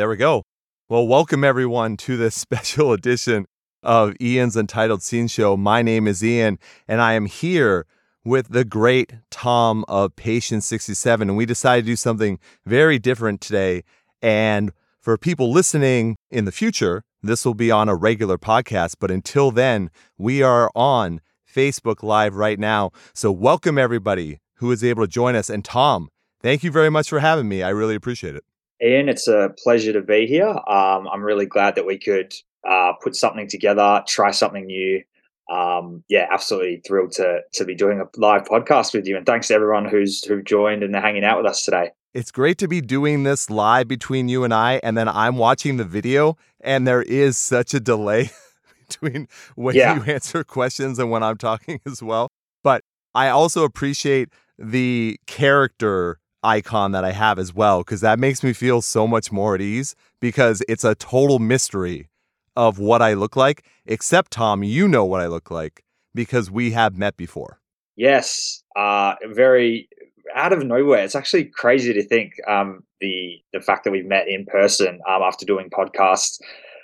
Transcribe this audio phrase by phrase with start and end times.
[0.00, 0.44] There we go.
[0.88, 3.44] Well, welcome everyone to this special edition
[3.82, 5.58] of Ian's Untitled Scene Show.
[5.58, 6.58] My name is Ian,
[6.88, 7.84] and I am here
[8.24, 11.28] with the great Tom of Patient 67.
[11.28, 13.82] And we decided to do something very different today.
[14.22, 14.72] And
[15.02, 18.94] for people listening in the future, this will be on a regular podcast.
[18.98, 22.90] But until then, we are on Facebook Live right now.
[23.12, 25.50] So welcome everybody who is able to join us.
[25.50, 26.08] And Tom,
[26.40, 27.62] thank you very much for having me.
[27.62, 28.44] I really appreciate it.
[28.82, 30.48] Ian, it's a pleasure to be here.
[30.48, 32.34] Um, I'm really glad that we could
[32.68, 35.02] uh, put something together, try something new.
[35.50, 39.16] Um, yeah, absolutely thrilled to to be doing a live podcast with you.
[39.16, 41.90] And thanks to everyone who's who joined and hanging out with us today.
[42.14, 45.76] It's great to be doing this live between you and I, and then I'm watching
[45.76, 48.30] the video, and there is such a delay
[48.88, 49.96] between when yeah.
[49.96, 52.30] you answer questions and when I'm talking as well.
[52.62, 52.82] But
[53.14, 54.28] I also appreciate
[54.58, 59.30] the character icon that I have as well, because that makes me feel so much
[59.30, 62.08] more at ease because it's a total mystery
[62.56, 66.72] of what I look like, except Tom, you know what I look like because we
[66.72, 67.60] have met before.
[67.96, 69.88] Yes, uh, very
[70.34, 71.04] out of nowhere.
[71.04, 75.22] It's actually crazy to think um, the the fact that we've met in person um,
[75.22, 76.40] after doing podcasts,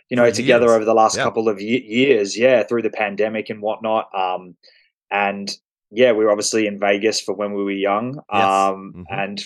[0.09, 1.25] you know, together over the last yeah.
[1.25, 2.37] couple of years.
[2.37, 4.09] Yeah, through the pandemic and whatnot.
[4.15, 4.57] Um,
[5.11, 5.51] and
[5.91, 8.21] yeah, we were obviously in Vegas for when we were young.
[8.33, 8.45] Yes.
[8.45, 9.03] Um, mm-hmm.
[9.09, 9.45] And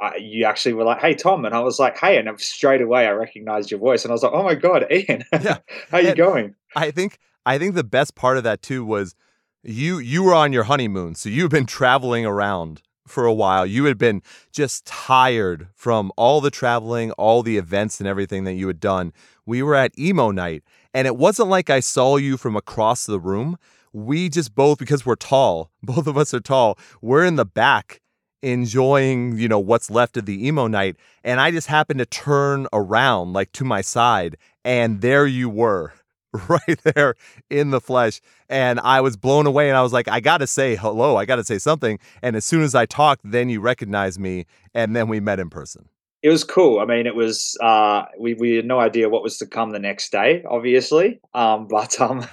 [0.00, 3.06] I, you actually were like, "Hey, Tom," and I was like, "Hey," and straight away
[3.06, 5.58] I recognized your voice, and I was like, "Oh my god, Ian, yeah.
[5.90, 9.14] how you going?" I think I think the best part of that too was
[9.62, 13.64] you you were on your honeymoon, so you've been traveling around for a while.
[13.64, 18.54] You had been just tired from all the traveling, all the events, and everything that
[18.54, 19.12] you had done.
[19.46, 20.62] We were at emo night,
[20.92, 23.56] and it wasn't like I saw you from across the room.
[23.96, 28.02] We just both, because we're tall, both of us are tall, we're in the back
[28.42, 30.96] enjoying, you know, what's left of the emo night.
[31.24, 35.94] And I just happened to turn around, like to my side, and there you were,
[36.48, 37.14] right there
[37.48, 38.20] in the flesh.
[38.50, 39.70] And I was blown away.
[39.70, 41.16] And I was like, I got to say hello.
[41.16, 41.98] I got to say something.
[42.20, 44.44] And as soon as I talked, then you recognized me.
[44.74, 45.88] And then we met in person.
[46.22, 46.80] It was cool.
[46.80, 49.78] I mean, it was, uh, we, we had no idea what was to come the
[49.78, 51.20] next day, obviously.
[51.34, 52.26] Um, but um,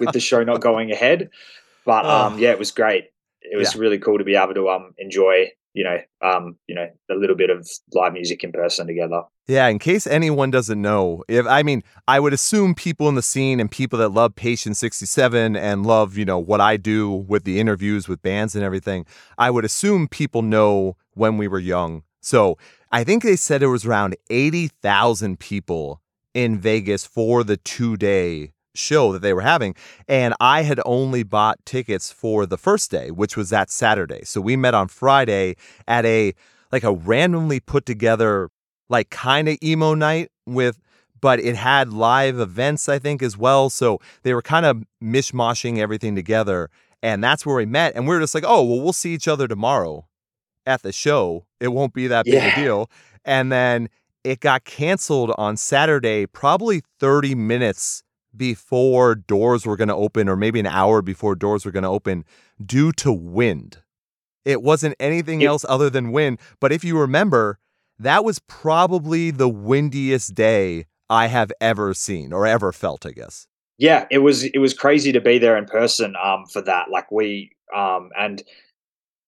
[0.00, 1.30] with the show not going ahead.
[1.84, 3.10] But um, yeah, it was great
[3.44, 3.80] it was yeah.
[3.80, 7.36] really cool to be able to um enjoy you know um you know a little
[7.36, 11.62] bit of live music in person together yeah in case anyone doesn't know if i
[11.62, 15.86] mean i would assume people in the scene and people that love patient 67 and
[15.86, 19.04] love you know what i do with the interviews with bands and everything
[19.36, 22.56] i would assume people know when we were young so
[22.90, 26.00] i think they said it was around 80000 people
[26.34, 29.74] in vegas for the two day show that they were having.
[30.08, 34.24] And I had only bought tickets for the first day, which was that Saturday.
[34.24, 36.34] So we met on Friday at a
[36.72, 38.50] like a randomly put together
[38.88, 40.80] like kind of emo night with
[41.20, 43.70] but it had live events I think as well.
[43.70, 46.68] So they were kind of mishmashing everything together.
[47.02, 47.94] And that's where we met.
[47.94, 50.06] And we were just like, oh, well, we'll see each other tomorrow
[50.66, 51.46] at the show.
[51.60, 52.52] It won't be that big yeah.
[52.52, 52.90] a deal.
[53.24, 53.88] And then
[54.22, 58.02] it got canceled on Saturday, probably 30 minutes
[58.36, 61.88] before doors were going to open, or maybe an hour before doors were going to
[61.88, 62.24] open,
[62.64, 63.78] due to wind.
[64.44, 66.38] It wasn't anything it, else other than wind.
[66.60, 67.58] But if you remember,
[67.98, 73.46] that was probably the windiest day I have ever seen or ever felt, I guess.
[73.78, 76.90] Yeah, it was it was crazy to be there in person um, for that.
[76.90, 78.42] Like we um, and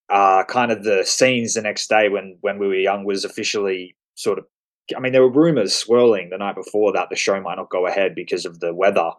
[0.09, 3.97] uh, kind of the scenes the next day when when we were young was officially
[4.15, 4.45] sort of
[4.97, 7.87] I mean, there were rumors swirling the night before that the show might not go
[7.87, 9.11] ahead because of the weather.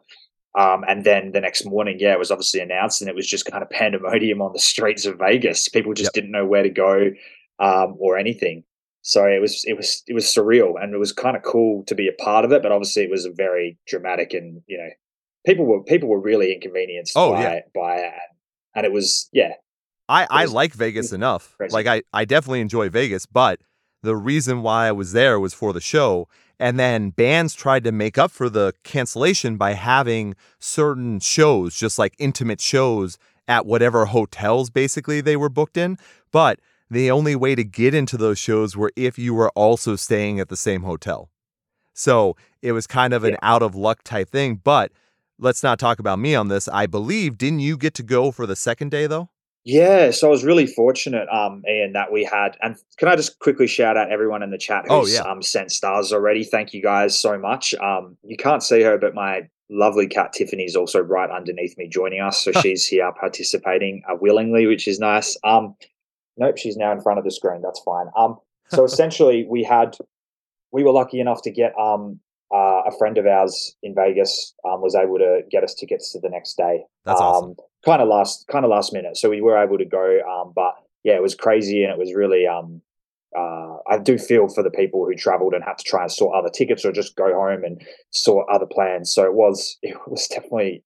[0.57, 3.45] Um, and then the next morning, yeah, it was obviously announced, and it was just
[3.45, 5.67] kind of pandemonium on the streets of Vegas.
[5.69, 6.13] People just yep.
[6.13, 7.11] didn't know where to go
[7.59, 8.63] um, or anything.
[9.01, 11.95] So it was it was it was surreal, and it was kind of cool to
[11.95, 12.63] be a part of it.
[12.63, 14.89] But obviously, it was a very dramatic, and you know,
[15.45, 17.59] people were people were really inconvenienced oh, by yeah.
[17.75, 18.13] by it,
[18.75, 19.53] and it was yeah.
[20.09, 21.55] I I like Vegas enough.
[21.57, 21.73] Crazy.
[21.73, 23.59] Like I I definitely enjoy Vegas, but
[24.03, 26.27] the reason why I was there was for the show.
[26.59, 31.99] And then bands tried to make up for the cancellation by having certain shows, just
[31.99, 35.97] like intimate shows at whatever hotels basically they were booked in.
[36.31, 40.39] But the only way to get into those shows were if you were also staying
[40.39, 41.29] at the same hotel.
[41.93, 43.39] So it was kind of an yeah.
[43.41, 44.55] out of luck type thing.
[44.63, 44.91] But
[45.37, 46.67] let's not talk about me on this.
[46.67, 49.29] I believe, didn't you get to go for the second day though?
[49.67, 52.55] Yeah, so I was really fortunate, um, Ian, that we had.
[52.61, 55.29] And can I just quickly shout out everyone in the chat oh, who's oh, yeah.
[55.29, 56.45] um, sent stars already?
[56.45, 57.75] Thank you guys so much.
[57.75, 61.89] Um, you can't see her, but my lovely cat Tiffany is also right underneath me
[61.89, 65.37] joining us, so she's here participating uh, willingly, which is nice.
[65.43, 65.75] Um,
[66.37, 67.61] nope, she's now in front of the screen.
[67.61, 68.05] That's fine.
[68.15, 68.37] Um,
[68.69, 69.97] so essentially, we had
[70.71, 72.21] we were lucky enough to get um
[72.53, 76.19] uh, a friend of ours in Vegas um, was able to get us tickets to
[76.19, 76.83] the next day.
[77.05, 77.55] That's um, awesome.
[77.85, 80.19] Kind of last, kind of last minute, so we were able to go.
[80.29, 80.73] Um, but
[81.03, 82.47] yeah, it was crazy, and it was really.
[82.47, 82.81] Um,
[83.37, 86.33] uh, I do feel for the people who travelled and had to try and sort
[86.33, 89.13] other tickets or just go home and sort other plans.
[89.13, 90.83] So it was, it was definitely,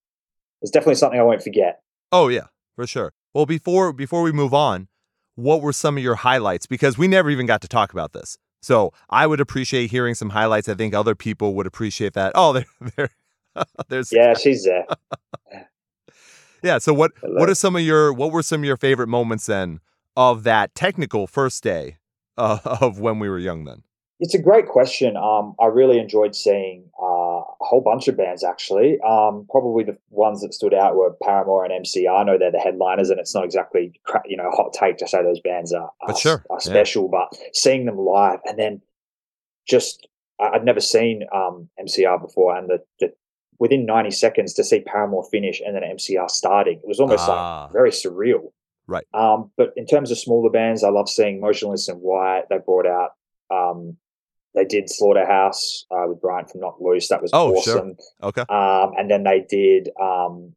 [0.61, 1.81] it's definitely something I won't forget.
[2.11, 3.13] Oh yeah, for sure.
[3.33, 4.87] Well, before before we move on,
[5.35, 6.65] what were some of your highlights?
[6.65, 8.37] Because we never even got to talk about this.
[8.61, 10.69] So I would appreciate hearing some highlights.
[10.69, 12.31] I think other people would appreciate that.
[12.35, 12.65] Oh, there,
[12.95, 13.09] there,
[13.89, 14.85] there's yeah, she's there.
[16.63, 16.77] yeah.
[16.77, 17.39] So what Hello.
[17.39, 19.79] what are some of your what were some of your favorite moments then
[20.15, 21.97] of that technical first day
[22.37, 23.65] uh, of when we were young?
[23.65, 23.83] Then
[24.19, 25.17] It's a great question.
[25.17, 28.99] Um, I really enjoyed seeing uh, whole bunch of bands actually.
[29.01, 32.21] Um, probably the ones that stood out were Paramore and MCR.
[32.21, 35.07] I know they're the headliners, and it's not exactly you know a hot take to
[35.07, 36.71] say those bands are, are, sure, are yeah.
[36.71, 37.07] special.
[37.07, 38.81] But seeing them live, and then
[39.67, 40.07] just
[40.39, 43.13] I'd never seen um, MCR before, and the, the
[43.59, 47.63] within ninety seconds to see Paramore finish and then MCR starting, it was almost Ah.
[47.63, 48.51] like very surreal.
[48.87, 49.05] Right.
[49.13, 52.45] Um, but in terms of smaller bands, I love seeing Motionless In White.
[52.49, 53.11] They brought out
[53.49, 53.97] um,
[54.55, 57.07] they did Slaughterhouse uh, with Brian from Knocked Loose.
[57.09, 57.77] That was Oh, sure.
[57.77, 57.97] awesome.
[58.23, 58.41] okay.
[58.49, 59.89] Um, and then they did.
[60.01, 60.53] Um,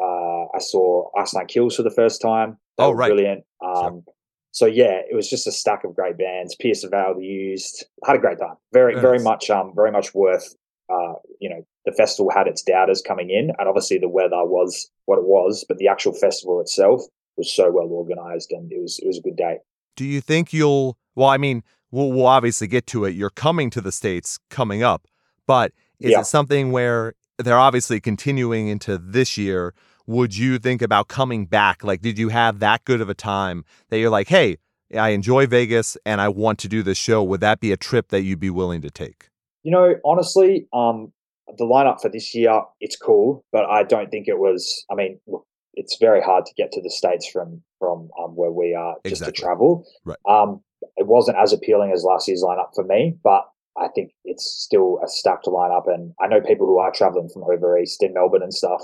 [0.00, 2.58] uh, I saw Ice Nine Kills for the first time.
[2.78, 3.08] They Oh, right.
[3.08, 3.44] brilliant.
[3.64, 4.04] Um,
[4.52, 6.54] So yeah, it was just a stack of great bands.
[6.56, 7.84] Pierce the Veil used.
[8.06, 8.56] Had a great time.
[8.72, 9.50] Very, Very very much.
[9.50, 10.54] Um, very much worth.
[10.88, 14.90] Uh, you know, the festival had its doubters coming in, and obviously the weather was
[15.04, 15.64] what it was.
[15.68, 17.02] But the actual festival itself
[17.36, 19.58] was so well organized, and it was it was a good day.
[19.94, 20.96] Do you think you'll?
[21.16, 23.14] Well, I mean, we'll, we'll obviously get to it.
[23.14, 25.06] You're coming to the states coming up,
[25.46, 26.20] but is Yeah.
[26.20, 29.74] it something where they're obviously continuing into this year?
[30.06, 31.82] Would you think about coming back?
[31.82, 34.58] Like, did you have that good of a time that you're like, hey,
[34.96, 37.22] I enjoy Vegas and I want to do this show?
[37.24, 39.30] Would that be a trip that you'd be willing to take?
[39.64, 41.12] You know, honestly, um,
[41.58, 44.84] the lineup for this year it's cool, but I don't think it was.
[44.90, 45.44] I mean, look,
[45.74, 49.22] it's very hard to get to the states from from um, where we are just
[49.22, 49.32] Exactly.
[49.32, 49.84] to travel.
[50.04, 50.18] Right.
[50.28, 50.60] Um,
[50.96, 53.42] it wasn't as appealing as last year's lineup for me, but
[53.76, 57.44] I think it's still a stacked lineup, and I know people who are traveling from
[57.44, 58.82] over east in Melbourne and stuff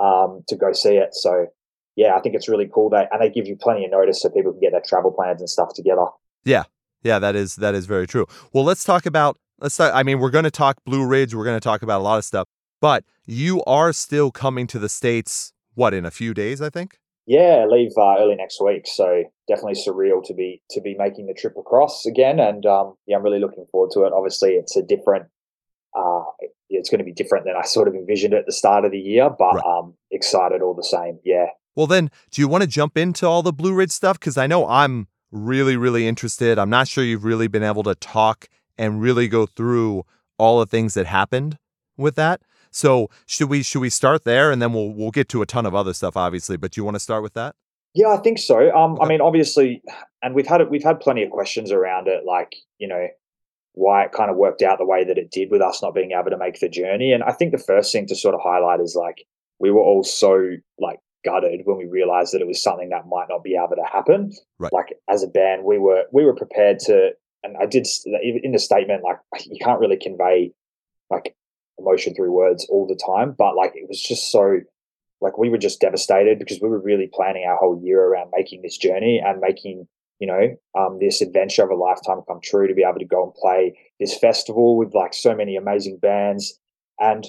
[0.00, 1.14] um, to go see it.
[1.14, 1.46] So.
[1.96, 2.90] Yeah, I think it's really cool.
[2.90, 5.40] They and they give you plenty of notice so people can get their travel plans
[5.40, 6.06] and stuff together.
[6.44, 6.64] Yeah,
[7.04, 8.26] yeah, that is that is very true.
[8.52, 9.76] Well, let's talk about let's.
[9.76, 11.36] Talk, I mean, we're going to talk Blue Ridge.
[11.36, 12.48] We're going to talk about a lot of stuff,
[12.80, 15.52] but you are still coming to the states.
[15.74, 16.60] What in a few days?
[16.60, 16.98] I think.
[17.26, 21.34] Yeah, leave uh, early next week, so definitely surreal to be to be making the
[21.34, 24.12] trip across again, and um, yeah, I'm really looking forward to it.
[24.12, 25.26] Obviously, it's a different,
[25.98, 26.24] uh,
[26.68, 28.98] it's going to be different than I sort of envisioned at the start of the
[28.98, 29.64] year, but Right.
[29.64, 31.18] um, excited all the same.
[31.24, 34.18] Yeah, Well, then, do you want to jump into all the Blue Ridge stuff?
[34.18, 36.58] Because I know I'm really, really interested.
[36.58, 40.04] I'm not sure you've really been able to talk and really go through
[40.38, 41.58] all the things that happened
[41.96, 42.42] with that.
[42.74, 45.66] So should we should we start there and then we'll we'll get to a ton
[45.66, 46.56] of other stuff, obviously.
[46.56, 47.54] But do you want to start with that?
[47.94, 48.74] yeah, I think so.
[48.74, 49.80] Um, I mean, obviously,
[50.20, 53.06] and we've had it, we've had plenty of questions around it, like you know
[53.72, 56.12] why it kind of worked out the way that it did with us not being
[56.12, 57.12] able to make the journey.
[57.12, 59.24] And I think the first thing to sort of highlight is like
[59.58, 63.26] we were all so like gutted when we realized that it was something that might
[63.28, 64.32] not be able to happen.
[64.58, 64.72] Right.
[64.72, 67.10] Like as a band, we were we were prepared to,
[67.44, 70.52] and I did in the statement like you can't really convey
[71.10, 71.36] like
[71.84, 74.60] emotion through words all the time, but like it was just so
[75.20, 78.62] like we were just devastated because we were really planning our whole year around making
[78.62, 79.86] this journey and making
[80.18, 83.24] you know um, this adventure of a lifetime come true to be able to go
[83.24, 86.58] and play this festival with like so many amazing bands.
[86.98, 87.26] And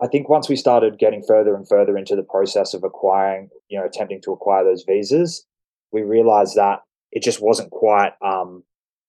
[0.00, 3.78] i think once we started getting further and further into the process of acquiring you
[3.78, 5.44] know attempting to acquire those visas
[5.92, 6.80] we realized that
[7.10, 8.62] it just wasn't quite um,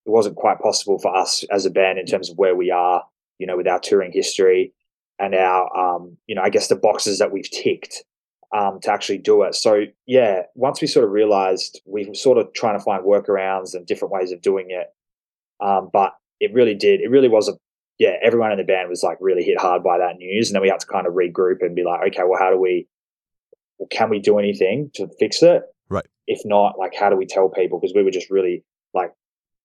[0.05, 3.03] it wasn't quite possible for us as a band in terms of where we are
[3.39, 4.73] you know with our touring history
[5.17, 8.03] and our um, you know i guess the boxes that we've ticked
[8.51, 9.53] um, to actually do it.
[9.53, 13.73] So yeah once we sort of realized we were sort of trying to find workarounds
[13.73, 14.87] and different ways of doing it
[15.63, 17.53] um, but it really did it really was a
[17.97, 20.61] yeah everyone in the band was like really hit hard by that news and then
[20.61, 22.87] we had to kind of regroup and be like okay well how do we
[23.79, 25.63] well, can we do anything to fix it?
[25.91, 26.05] Right.
[26.27, 27.79] if not like how do we tell people?
[27.79, 29.11] Because we were just really like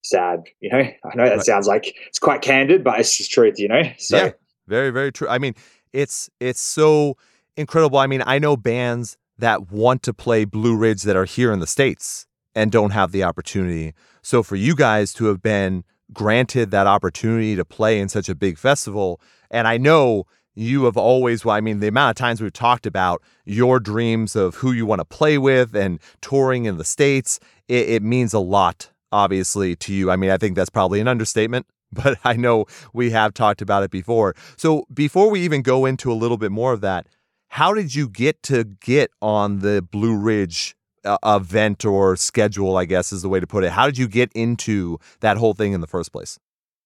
[0.05, 1.45] sad you know i know that Right.
[1.47, 4.31] sounds like it's quite candid but it's just truth you know so Yeah.
[4.67, 5.29] Very, very true.
[5.29, 5.53] I mean,
[5.93, 7.19] it's it's so
[7.55, 7.99] incredible.
[7.99, 11.61] I mean, I know bands that want to play Blue Ridge that are here in
[11.61, 13.93] the States and don't have the opportunity.
[14.23, 15.85] So for you guys to have been
[16.15, 19.21] granted that opportunity to play in such a big festival,
[19.51, 22.87] and I know you have always, well, I mean, the amount of times we've talked
[22.87, 27.39] about your dreams of who you want to play with and touring in the States,
[27.69, 30.11] it, it means a lot, obviously, to you.
[30.11, 33.83] I mean, I think that's probably an understatement, but I know we have talked about
[33.85, 34.35] it before.
[34.57, 37.07] So before we even go into a little bit more of that,
[37.49, 42.77] how did you get to get on the Blue Ridge uh, event or schedule?
[42.77, 43.71] I guess is the way to put it.
[43.71, 46.39] How did you get into that whole thing in the first place?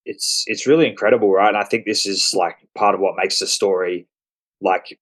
[0.05, 1.49] It's it's really incredible, right?
[1.49, 4.07] And I think this is like part of what makes the story,
[4.61, 4.99] like,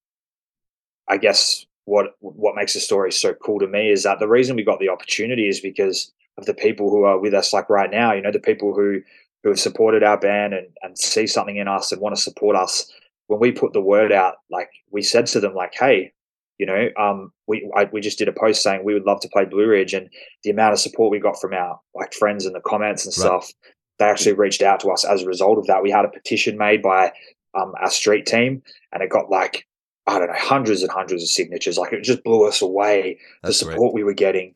[1.08, 4.54] I guess what what makes the story so cool to me is that the reason
[4.54, 7.90] we got the opportunity is because of the people who are with us like right
[7.90, 9.00] now you know the people who
[9.42, 12.56] who have supported our band and, and see something in us and want to support
[12.56, 12.90] us
[13.28, 16.12] when we put the word out like we said to them like hey
[16.58, 19.28] you know um we I, we just did a post saying we would love to
[19.28, 20.08] play blue ridge and
[20.42, 23.26] the amount of support we got from our like friends in the comments and right.
[23.26, 23.52] stuff
[23.98, 26.58] they actually reached out to us as a result of that we had a petition
[26.58, 27.12] made by
[27.54, 28.62] um, our street team
[28.92, 29.66] and it got like
[30.06, 31.78] I don't know, hundreds and hundreds of signatures.
[31.78, 33.18] Like it just blew us away.
[33.42, 33.94] That's the support great.
[33.94, 34.54] we were getting.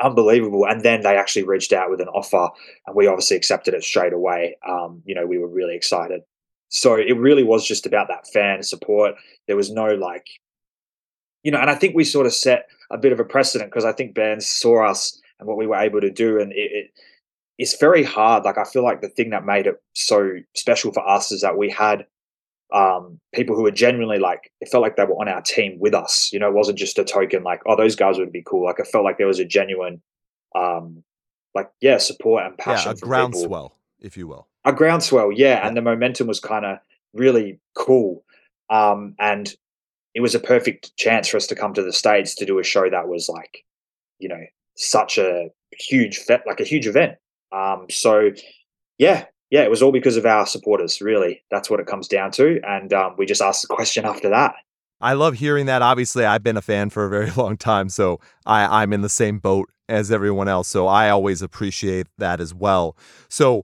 [0.00, 0.66] Unbelievable.
[0.66, 2.48] And then they actually reached out with an offer
[2.86, 4.56] and we obviously accepted it straight away.
[4.68, 6.22] Um, you know, we were really excited.
[6.68, 9.14] So it really was just about that fan support.
[9.46, 10.26] There was no like,
[11.44, 13.84] you know, and I think we sort of set a bit of a precedent because
[13.84, 16.40] I think bands saw us and what we were able to do.
[16.40, 16.90] And it, it,
[17.58, 18.44] it's very hard.
[18.44, 21.56] Like I feel like the thing that made it so special for us is that
[21.56, 22.06] we had
[22.72, 25.94] um, people who were genuinely like it felt like they were on our team with
[25.94, 26.32] us.
[26.32, 28.64] You know, it wasn't just a token like, oh, those guys would be cool.
[28.64, 30.02] Like it felt like there was a genuine,
[30.54, 31.02] um,
[31.54, 32.92] like yeah, support and passion.
[32.92, 34.48] Yeah, a groundswell, if you will.
[34.64, 35.66] A groundswell, yeah, yeah.
[35.66, 36.78] and the momentum was kind of
[37.12, 38.24] really cool.
[38.70, 39.54] Um, and
[40.14, 42.64] it was a perfect chance for us to come to the states to do a
[42.64, 43.64] show that was like,
[44.18, 44.40] you know,
[44.76, 47.16] such a huge, fe- like a huge event.
[47.52, 48.30] Um, so
[48.98, 51.00] yeah, yeah, it was all because of our supporters.
[51.00, 52.60] Really, that's what it comes down to.
[52.66, 54.56] And um, we just asked the question after that.
[55.00, 55.80] I love hearing that.
[55.80, 59.08] Obviously, I've been a fan for a very long time, so I, I'm in the
[59.08, 60.66] same boat as everyone else.
[60.66, 62.96] So I always appreciate that as well.
[63.28, 63.62] So,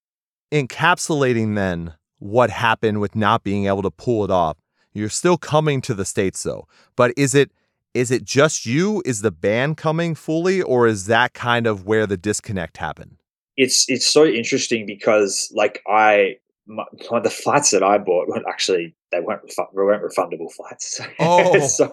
[0.52, 4.58] encapsulating then what happened with not being able to pull it off.
[4.92, 7.50] You're still coming to the states though, but is it
[7.94, 9.02] is it just you?
[9.04, 13.19] Is the band coming fully, or is that kind of where the disconnect happened?
[13.60, 16.36] It's it's so interesting because like I
[16.66, 16.84] my,
[17.22, 21.00] the flights that I bought weren't actually they weren't refu- weren't refundable flights.
[21.18, 21.66] Oh.
[21.66, 21.92] so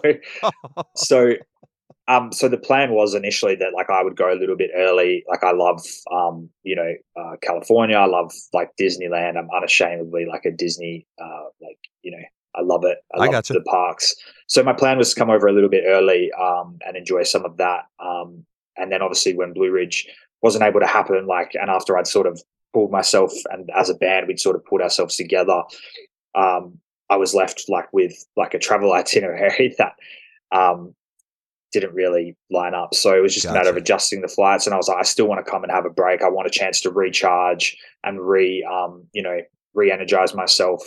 [0.96, 1.34] so
[2.06, 5.24] um so the plan was initially that like I would go a little bit early.
[5.28, 7.96] Like I love um you know uh, California.
[7.96, 9.36] I love like Disneyland.
[9.36, 12.96] I'm unashamedly like a Disney uh like you know I love it.
[13.14, 14.14] I, I love the parks.
[14.46, 17.44] So my plan was to come over a little bit early um and enjoy some
[17.44, 17.82] of that.
[18.00, 18.46] Um
[18.78, 20.08] and then obviously when Blue Ridge
[20.42, 21.26] wasn't able to happen.
[21.26, 22.42] Like, and after I'd sort of
[22.72, 25.62] pulled myself and as a band, we'd sort of put ourselves together.
[26.34, 26.78] Um,
[27.10, 29.94] I was left like with like a travel itinerary that
[30.52, 30.94] um,
[31.72, 32.94] didn't really line up.
[32.94, 33.56] So it was just gotcha.
[33.56, 34.66] a matter of adjusting the flights.
[34.66, 36.22] And I was like, I still want to come and have a break.
[36.22, 39.38] I want a chance to recharge and re, um, you know,
[39.74, 40.82] re-energize myself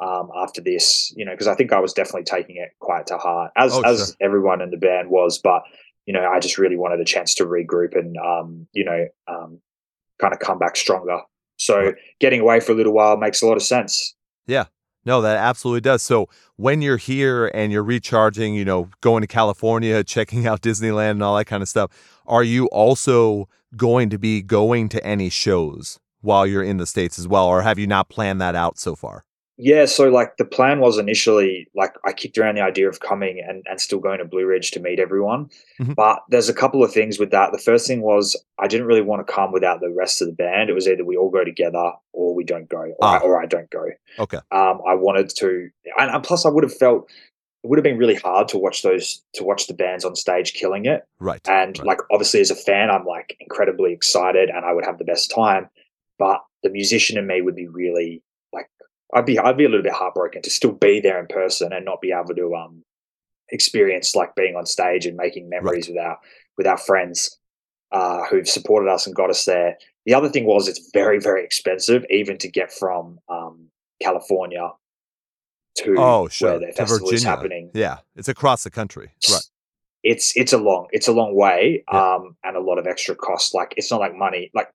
[0.00, 1.12] um, after this.
[1.16, 3.82] You know, because I think I was definitely taking it quite to heart, as oh,
[3.82, 4.16] as sure.
[4.20, 5.38] everyone in the band was.
[5.38, 5.62] But
[6.06, 9.60] you know, I just really wanted a chance to regroup and, um, you know, um,
[10.20, 11.20] kind of come back stronger.
[11.58, 14.14] So getting away for a little while makes a lot of sense.
[14.46, 14.66] Yeah.
[15.04, 16.02] No, that absolutely does.
[16.02, 21.12] So when you're here and you're recharging, you know, going to California, checking out Disneyland
[21.12, 21.90] and all that kind of stuff,
[22.26, 27.18] are you also going to be going to any shows while you're in the States
[27.18, 27.46] as well?
[27.46, 29.25] Or have you not planned that out so far?
[29.58, 33.42] Yeah, so like the plan was initially like I kicked around the idea of coming
[33.46, 35.46] and, and still going to Blue Ridge to meet everyone.
[35.80, 35.94] Mm-hmm.
[35.94, 37.52] But there's a couple of things with that.
[37.52, 40.34] The first thing was I didn't really want to come without the rest of the
[40.34, 40.68] band.
[40.68, 43.16] It was either we all go together or we don't go, or, ah.
[43.16, 43.86] I, or I don't go.
[44.18, 44.38] Okay.
[44.50, 47.10] Um, I wanted to, and, and plus I would have felt
[47.64, 50.52] it would have been really hard to watch those to watch the bands on stage
[50.52, 51.06] killing it.
[51.18, 51.40] Right.
[51.48, 51.86] And right.
[51.86, 55.32] like obviously as a fan, I'm like incredibly excited and I would have the best
[55.34, 55.70] time.
[56.18, 58.22] But the musician in me would be really
[59.14, 61.84] I'd be I'd be a little bit heartbroken to still be there in person and
[61.84, 62.82] not be able to um
[63.50, 65.94] experience like being on stage and making memories right.
[65.94, 66.18] with our
[66.58, 67.38] with our friends
[67.92, 69.76] uh, who've supported us and got us there.
[70.06, 73.68] The other thing was it's very very expensive even to get from um,
[74.02, 74.70] California
[75.76, 77.28] to oh sure where the to Virginia.
[77.28, 77.70] happening.
[77.74, 79.12] Yeah, it's across the country.
[79.30, 79.42] Right.
[80.02, 82.14] It's it's a long it's a long way yeah.
[82.14, 83.54] um, and a lot of extra costs.
[83.54, 84.70] Like it's not like money like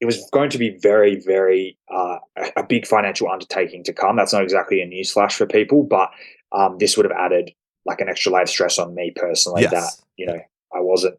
[0.00, 2.18] it was going to be very, very uh,
[2.56, 4.16] a big financial undertaking to come.
[4.16, 6.10] That's not exactly a newsflash for people, but
[6.52, 7.52] um, this would have added
[7.86, 9.62] like an extra layer of stress on me personally.
[9.62, 9.70] Yes.
[9.70, 10.40] That you know
[10.74, 11.18] I wasn't.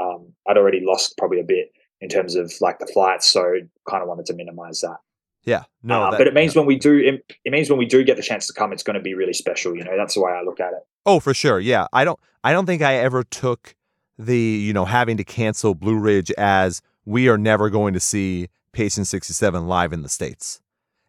[0.00, 3.54] Um, I'd already lost probably a bit in terms of like the flights, so
[3.88, 4.98] kind of wanted to minimize that.
[5.44, 7.86] Yeah, no, uh, that, but it means when we do, it, it means when we
[7.86, 9.74] do get the chance to come, it's going to be really special.
[9.74, 10.86] You know, that's the way I look at it.
[11.04, 11.58] Oh, for sure.
[11.58, 12.20] Yeah, I don't.
[12.44, 13.74] I don't think I ever took
[14.18, 18.48] the you know having to cancel Blue Ridge as we are never going to see
[18.72, 20.60] Patient 67 live in the States.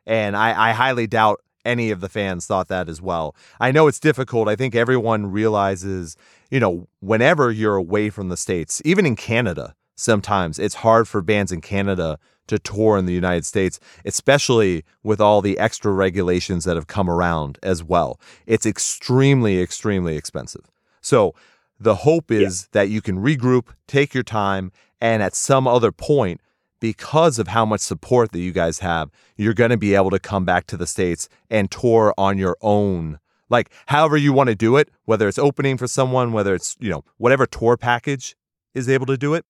[0.06, 3.36] And I, I highly doubt any of the fans thought that as well.
[3.60, 4.50] I know it's difficult.
[4.50, 6.18] I think everyone realizes,
[6.52, 11.22] you know, whenever you're away from the States, even in Canada, sometimes it's hard for
[11.22, 16.66] bands in Canada to tour in the United States, especially with all the extra regulations
[16.66, 18.20] that have come around as well.
[18.46, 20.70] It's extremely, extremely expensive.
[21.02, 21.34] So
[21.80, 22.82] the hope is yeah.
[22.82, 24.72] that you can regroup, take your time,
[25.03, 26.39] and at some other point,
[26.79, 30.19] because of how much support that you guys have, you're going to be able to
[30.19, 33.19] come back to the States and tour on your own.
[33.50, 36.89] Like, however you want to do it, whether it's opening for someone, whether it's, you
[36.89, 38.38] know, whatever tour package
[38.74, 39.45] is able to do it.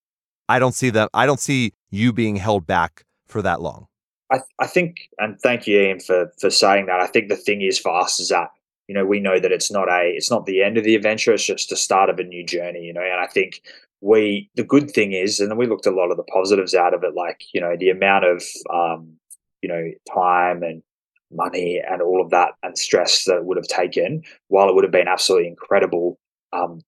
[0.49, 1.11] I don't see that.
[1.13, 3.87] I don't see you being held back for that long.
[4.31, 6.99] I, I think, and thank you, Ian, for for saying that.
[6.99, 8.49] I think the thing is for us is that
[8.87, 11.31] you know we know that it's not a it's not the end of the adventure.
[11.33, 12.81] It's just the start of a new journey.
[12.81, 13.61] You know, and I think
[14.03, 17.03] we the good thing is, and we looked a lot of the positives out of
[17.03, 18.43] it, like you know the amount of
[18.73, 19.17] um,
[19.61, 20.83] you know time and
[21.31, 24.21] money and all of that and stress that it would have taken.
[24.49, 26.19] While it would have been absolutely incredible,
[26.51, 26.81] um,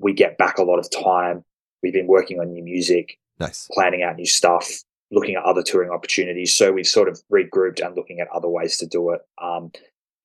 [0.00, 1.44] we get back a lot of time
[1.82, 4.70] We've been working on new music, nice, planning out new stuff,
[5.10, 6.54] looking at other touring opportunities.
[6.54, 9.20] So we've sort of regrouped and looking at other ways to do it.
[9.42, 9.72] Um,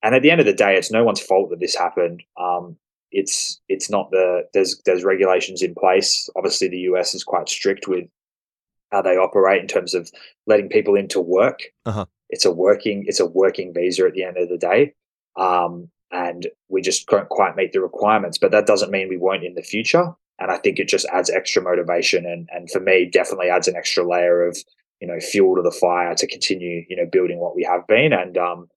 [0.02, 2.22] and at the end of the day, it's no one's fault that this happened.
[2.40, 2.76] Um,
[3.10, 6.28] it's it's not the there's there's regulations in place.
[6.36, 8.04] Obviously, the US is quite strict with
[8.92, 10.10] how they operate in terms of
[10.46, 11.60] letting people into work.
[11.86, 12.06] Uh-huh.
[12.30, 14.94] It's a working it's a working visa at the end of the day.
[15.36, 18.38] Um, and we just can't quite meet the requirements.
[18.38, 21.30] But that doesn't mean we won't in the future and I think it just adds
[21.30, 24.56] extra motivation and and for me definitely adds an extra layer of
[25.00, 28.12] you know fuel to the fire to continue you know building what we have been
[28.12, 28.68] and um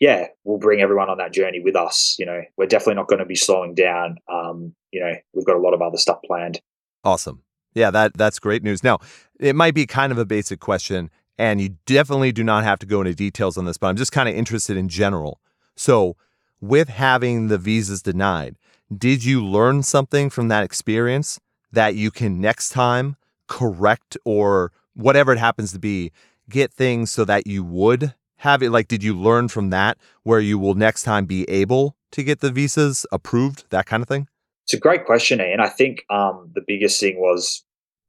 [0.00, 2.42] yeah we'll bring everyone on that journey with us you know.
[2.56, 5.74] We're definitely not going to be slowing down um you know we've got a lot
[5.74, 6.60] of other stuff planned.
[7.04, 7.42] Awesome.
[7.74, 8.82] Yeah that that's great news.
[8.82, 8.98] Now
[9.38, 12.86] it might be kind of a basic question and you definitely do not have to
[12.86, 15.40] go into details on this but i'm just kind of interested in general.
[15.76, 16.16] So
[16.60, 18.56] with having the visas denied
[18.96, 21.38] did you learn something from that experience
[21.70, 26.12] that you can next time correct or whatever it happens to be,
[26.48, 28.70] get things so that you would have it?
[28.70, 32.40] Like, did you learn from that where you will next time be able to get
[32.40, 34.28] the visas approved, that kind of thing?
[34.64, 37.64] It's a great question, and I think um, the biggest thing was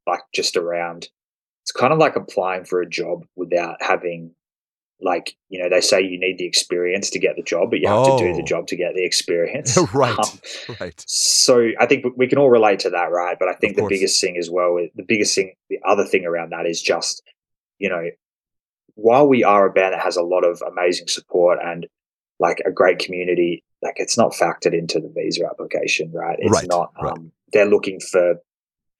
[0.08, 1.08] like just around.
[1.64, 4.34] It's kind of like applying for a job without having
[5.02, 7.88] like you know they say you need the experience to get the job but you
[7.88, 8.18] have oh.
[8.18, 8.46] to do the oh.
[8.46, 10.40] job to get the experience right um,
[10.80, 13.88] right so i think we can all relate to that right but i think the
[13.88, 17.24] biggest thing as well the biggest thing the other thing around that is just
[17.78, 18.04] you know
[19.02, 21.88] while we are a band that has a lot of amazing support and
[22.40, 26.38] like a great community like it's not factored into the visa application right?
[26.40, 27.14] It's right, not right.
[27.14, 28.36] um, they're looking for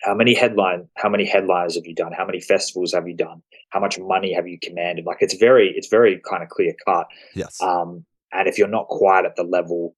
[0.02, 2.14] how many headline how many headlines have you done?
[2.14, 3.42] How many festivals have you done?
[3.70, 5.06] How much money have you commanded?
[5.06, 7.08] Like it's very it's very kind of clear cut.
[7.36, 7.62] Yes.
[7.62, 9.96] Um and if you're not quite at the level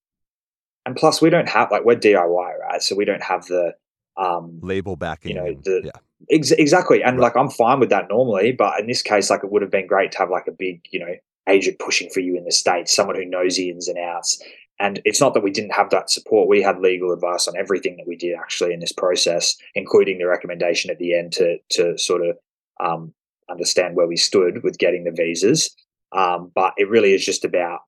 [0.85, 2.81] and plus we don't have like we're diy right?
[2.81, 3.75] So we don't have the
[4.17, 7.23] um label backing you know the yeah ex- exactly and right.
[7.23, 9.87] like i'm fine with that normally but in this case like it would have been
[9.87, 11.13] great to have like a big you know
[11.49, 14.41] agent pushing for you in the states someone who knows the ins and outs
[14.81, 16.49] and it's not that we didn't have that support.
[16.49, 20.25] We had legal advice on everything that we did actually in this process, including the
[20.25, 22.37] recommendation at the end to to sort of
[22.79, 23.13] um,
[23.49, 25.69] understand where we stood with getting the visas.
[26.13, 27.81] Um, but it really is just about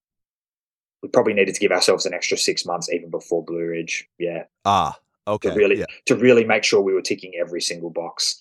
[1.01, 4.07] we probably needed to give ourselves an extra six months even before Blue Ridge.
[4.19, 4.43] Yeah.
[4.63, 5.49] Ah, okay.
[5.49, 5.85] To really yeah.
[6.05, 8.39] to really make sure we were ticking every single box.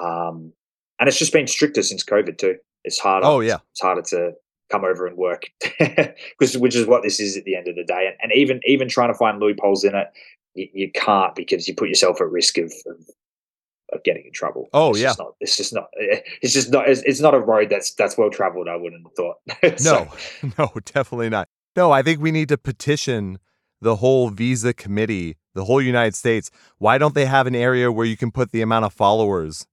[0.00, 0.52] Um,
[0.98, 2.56] and it's just been stricter since COVID too.
[2.84, 3.26] It's harder.
[3.26, 3.58] Oh yeah.
[3.72, 4.32] It's harder to
[4.70, 5.44] come over and work
[5.78, 8.60] because which is what this is at the end of the day and, and even
[8.66, 10.08] even trying to find loopholes in it
[10.54, 12.96] you, you can't because you put yourself at risk of, of,
[13.92, 15.86] of getting in trouble oh it's yeah just not, it's just not
[16.42, 19.14] it's just not it's, it's not a road that's that's well traveled i wouldn't have
[19.14, 20.08] thought so.
[20.42, 23.38] no no definitely not no i think we need to petition
[23.80, 28.06] the whole visa committee the whole united states why don't they have an area where
[28.06, 29.66] you can put the amount of followers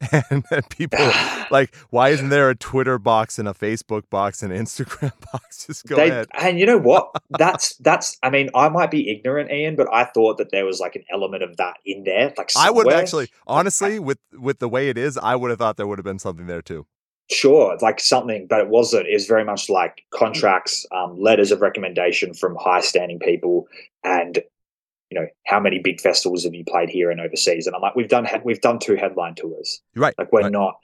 [0.30, 0.98] and people
[1.50, 5.66] like, why isn't there a Twitter box and a Facebook box and an Instagram box?
[5.66, 6.28] Just go they, ahead.
[6.34, 7.10] And you know what?
[7.38, 8.18] That's that's.
[8.22, 11.04] I mean, I might be ignorant, Ian, but I thought that there was like an
[11.12, 12.32] element of that in there.
[12.36, 12.68] Like somewhere.
[12.68, 15.86] I would actually, honestly, with with the way it is, I would have thought there
[15.86, 16.86] would have been something there too.
[17.30, 19.06] Sure, like something, but it wasn't.
[19.06, 23.68] It was very much like contracts, um, letters of recommendation from high standing people,
[24.02, 24.40] and
[25.10, 27.66] you know, how many big festivals have you played here and overseas?
[27.66, 29.82] And I'm like, we've done we've done two headline tours.
[29.96, 30.14] Right.
[30.16, 30.52] Like we're right.
[30.52, 30.78] not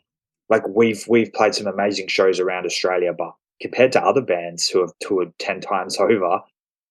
[0.49, 4.81] like we've we've played some amazing shows around Australia, but compared to other bands who
[4.81, 6.41] have toured ten times over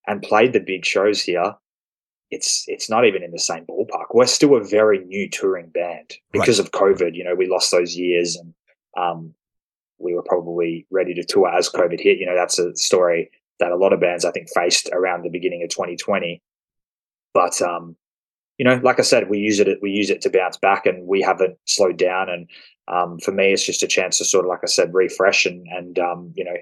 [0.08, 1.56] and played the big shows here,
[2.32, 4.06] it's it's not even in the same ballpark.
[4.14, 6.68] We're still a very new touring band because right.
[6.68, 7.16] of COVID.
[7.16, 8.54] You know, we lost those years and
[8.98, 9.34] um,
[9.98, 12.18] we were probably ready to tour as COVID hit.
[12.18, 15.30] You know, that's a story that a lot of bands I think faced around the
[15.30, 16.42] beginning of 2020.
[17.36, 17.96] But um,
[18.58, 21.06] you know, like I said, we use it we use it to bounce back, and
[21.06, 22.30] we haven't slowed down.
[22.30, 22.50] And
[22.88, 25.68] um, for me, it's just a chance to sort of, like I said, refresh and
[25.70, 26.56] and um, you know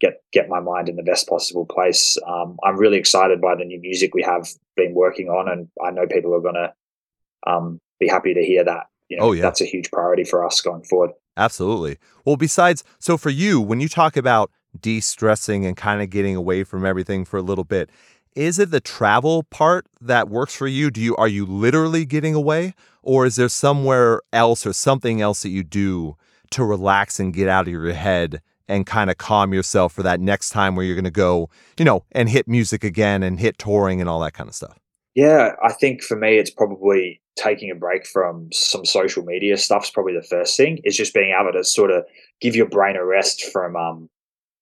[0.00, 2.16] get get my mind in the best possible place.
[2.26, 5.90] Um, I'm really excited by the new music we have been working on, and I
[5.90, 6.72] know people are going to
[7.46, 8.86] um, be happy to hear that.
[9.10, 9.42] You know, Oh, yeah.
[9.42, 11.10] that's a huge priority for us going forward.
[11.36, 11.98] Absolutely.
[12.24, 16.34] Well, besides, so for you, when you talk about de stressing and kind of getting
[16.34, 17.90] away from everything for a little bit,
[18.34, 20.90] is it the travel part that works for you?
[20.90, 25.42] Do you are you literally getting away, or is there somewhere else or something else
[25.42, 26.16] that you do
[26.50, 30.20] to relax and get out of your head and kind of calm yourself for that
[30.20, 33.58] next time where you're going to go, you know, and hit music again and hit
[33.58, 34.78] touring and all that kind of stuff?
[35.14, 39.90] Yeah, I think for me, it's probably taking a break from some social media stuff's
[39.90, 40.80] probably the first thing.
[40.84, 42.04] Is just being able to sort of
[42.40, 44.08] give your brain a rest from, um,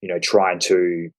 [0.03, 1.11] you know, trying to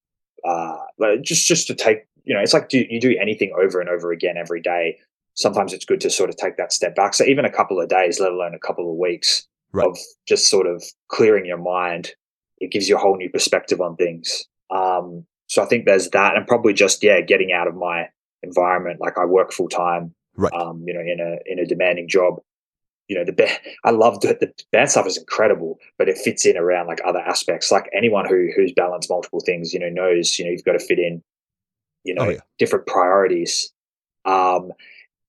[0.45, 0.77] uh,
[1.21, 4.11] just just to take, you know, it's like do, you do anything over and over
[4.11, 4.97] again every day.
[5.35, 7.13] Sometimes it's good to sort of take that step back.
[7.13, 9.87] So even a couple of days, let alone a couple of weeks Right.
[9.87, 12.11] of just sort of clearing your mind,
[12.59, 14.43] it gives you a whole new perspective on things.
[14.69, 18.07] Um, so I think there's that, and probably just yeah, getting out of my
[18.43, 19.01] environment.
[19.01, 20.53] Like I work full time, Right.
[20.53, 22.39] um, you know, in a in a demanding job.
[23.07, 24.39] You know, the ba- I love it.
[24.39, 27.71] The band stuff is incredible, but it fits in around like other aspects.
[27.71, 30.79] Like anyone who who's balanced multiple things, you know, knows you know you've got to
[30.85, 31.23] fit in,
[32.03, 32.39] you know, Oh, yeah.
[32.57, 33.71] different priorities.
[34.25, 34.71] Um,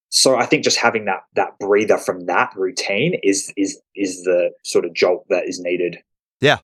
[0.08, 4.50] so I think just having that that breather from that routine is is is the
[4.62, 5.98] sort of jolt that is needed.
[6.40, 6.58] Yeah.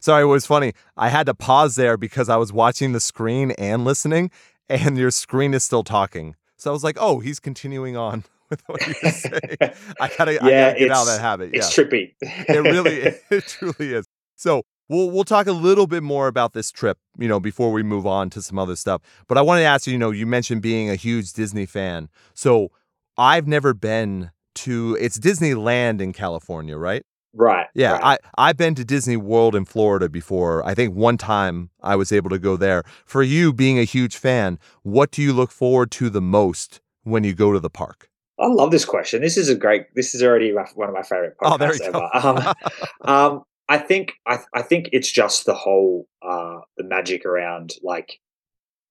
[0.00, 0.72] Sorry, it was funny.
[0.96, 4.30] I had to pause there because I was watching the screen and listening,
[4.68, 6.34] and your screen is still talking.
[6.58, 9.56] So I was like, "Oh, he's continuing on with what was saying."
[10.00, 11.50] I gotta, I gotta get out of that habit.
[11.52, 12.14] Yeah, It's trippy.
[12.20, 12.96] it really,
[13.30, 14.06] it truly is.
[14.36, 17.82] So we'll we'll talk a little bit more about this trip, you know, before we
[17.82, 19.02] move on to some other stuff.
[19.28, 22.08] But I wanted to ask you, you know, you mentioned being a huge Disney fan.
[22.34, 22.70] So
[23.16, 27.04] I've never been to it's Disneyland in California, right?
[27.34, 27.66] right.
[27.74, 28.18] Yeah, right.
[28.38, 30.64] I I've been to Disney World in Florida before.
[30.66, 32.82] I think one time I was able to go there.
[33.04, 37.24] For you being a huge fan, what do you look forward to the most when
[37.24, 38.08] you go to the park?
[38.38, 39.22] I love this question.
[39.22, 39.94] This is a great.
[39.94, 42.08] This is already my, one of my favorite podcasts Oh, you go.
[42.14, 42.26] ever.
[42.26, 42.54] Um,
[43.36, 48.20] um, I think I, I think it's just the whole uh, the magic around like,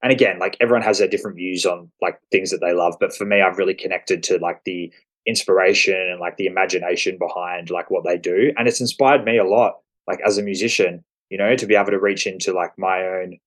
[0.03, 2.95] and again, like everyone has their different views on like things that they love.
[2.99, 4.91] But for me, I've really connected to like the
[5.25, 9.45] inspiration and like the imagination behind like what they do, and it's inspired me a
[9.45, 9.79] lot.
[10.07, 13.37] Like as a musician, you know, to be able to reach into like my own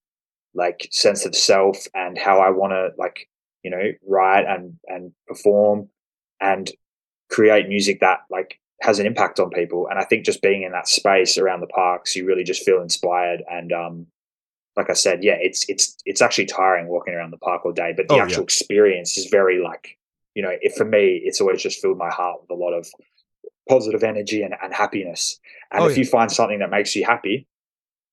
[0.55, 3.29] like sense of self and how I want to like
[3.63, 5.89] you know write and and perform
[6.41, 6.71] and
[7.31, 10.73] create music that like has an impact on people and i think just being in
[10.73, 14.07] that space around the parks you really just feel inspired and um
[14.77, 17.93] like i said yeah it's it's it's actually tiring walking around the park all day
[17.97, 18.23] but the Oh, yeah.
[18.25, 19.99] actual experience is very like
[20.35, 22.87] you know if for me it's always just filled my heart with a lot of
[23.69, 25.39] positive energy and, and happiness
[25.73, 26.05] and Oh, if yeah.
[26.05, 27.47] you find something that makes you happy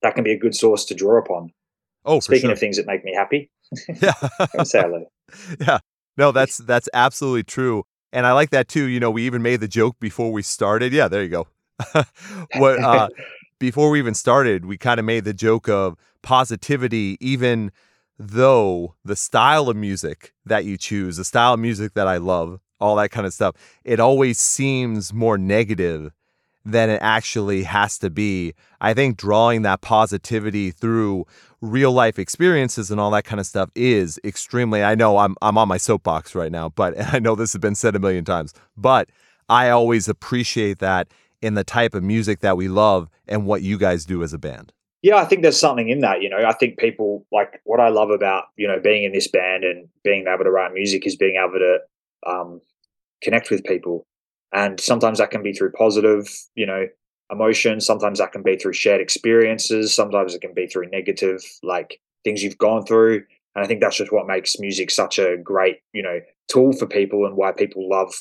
[0.01, 1.51] that can be a good source to draw upon
[2.07, 2.51] Oh, speaking sure.
[2.53, 3.51] of things that make me happy
[4.01, 4.13] yeah.
[4.63, 5.05] Say hello
[5.59, 5.79] yeah.
[6.17, 7.83] No, that's that's absolutely true.
[8.15, 8.85] And I like that too.
[8.85, 10.93] You know, we even made the joke before we started.
[10.93, 11.47] Yeah, there you go.
[12.55, 13.09] what uh
[13.59, 17.73] before we even started, we kind of made the joke of positivity even
[18.17, 22.61] though the style of music that you choose, the style of music that I love,
[22.79, 26.13] all that kind of stuff, it always seems more negative
[26.63, 28.53] than it actually has to be.
[28.79, 31.25] I think drawing that positivity through
[31.65, 35.57] real life experiences and all that kind of stuff is extremely I know I'm I'm
[35.57, 38.53] on my soapbox right now, but I know this has been said a million times,
[38.77, 39.09] but
[39.49, 41.07] I always appreciate that
[41.41, 44.37] in the type of music that we love and what you guys do as a
[44.37, 44.73] band.
[45.01, 46.23] Yeah, I think there's something in that.
[46.23, 49.27] You know, I think people like what I love about you know being in this
[49.27, 51.77] band and being able to write music is being able to
[52.27, 52.61] um,
[53.21, 54.07] connect with people,
[54.51, 56.87] and sometimes that can be through positive, you know,
[57.31, 57.79] emotion.
[57.79, 59.95] Sometimes that can be through shared experiences.
[59.95, 63.23] Sometimes it can be through negative, like things you've gone through.
[63.55, 66.85] And I think that's just what makes music such a great, you know, tool for
[66.85, 68.13] people and why people love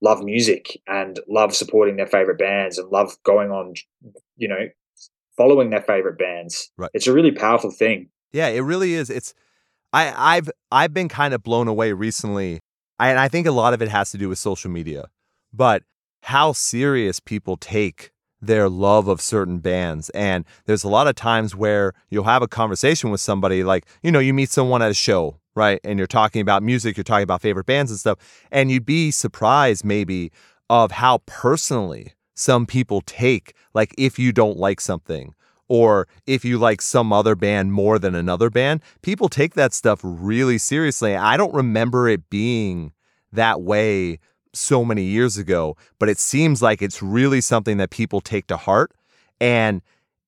[0.00, 3.74] love music and love supporting their favorite bands and love going on,
[4.36, 4.68] you know,
[5.36, 6.70] following their favorite bands.
[6.76, 6.90] Right.
[6.94, 8.08] It's a really powerful thing.
[8.32, 9.10] Yeah, it really is.
[9.10, 9.34] It's
[9.92, 12.60] I I've I've been kind of blown away recently.
[13.00, 15.06] I, and I think a lot of it has to do with social media.
[15.52, 15.82] But
[16.22, 20.10] how serious people take their love of certain bands.
[20.10, 24.12] And there's a lot of times where you'll have a conversation with somebody like, you
[24.12, 25.80] know, you meet someone at a show, right?
[25.84, 28.18] And you're talking about music, you're talking about favorite bands and stuff,
[28.50, 30.30] and you'd be surprised maybe
[30.70, 35.34] of how personally some people take like if you don't like something
[35.68, 40.00] or if you like some other band more than another band, people take that stuff
[40.02, 41.14] really seriously.
[41.14, 42.92] I don't remember it being
[43.32, 44.18] that way
[44.58, 48.56] so many years ago, but it seems like it's really something that people take to
[48.56, 48.92] heart.
[49.40, 49.82] And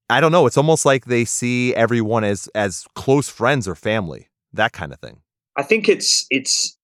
[0.09, 4.29] I don't know, it's almost like they see everyone as as close friends or family,
[4.53, 5.21] that kind of thing.
[5.57, 6.77] I think it's it's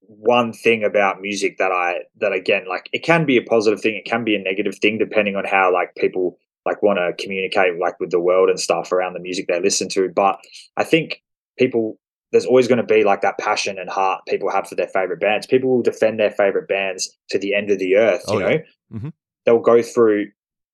[0.00, 3.96] one thing about music that I that again like it can be a positive thing,
[3.96, 7.78] it can be a negative thing depending on how like people like want to communicate
[7.78, 10.08] like with the world and stuff around the music they listen to.
[10.08, 10.38] But
[10.76, 11.22] I think
[11.58, 11.98] people
[12.32, 15.20] there's always going to be like that passion and heart people have for their favorite
[15.20, 15.46] bands.
[15.46, 18.22] People will defend their favorite bands to the end of the earth.
[18.28, 18.58] You oh, know, yeah.
[18.92, 19.08] mm-hmm.
[19.44, 20.28] they'll go through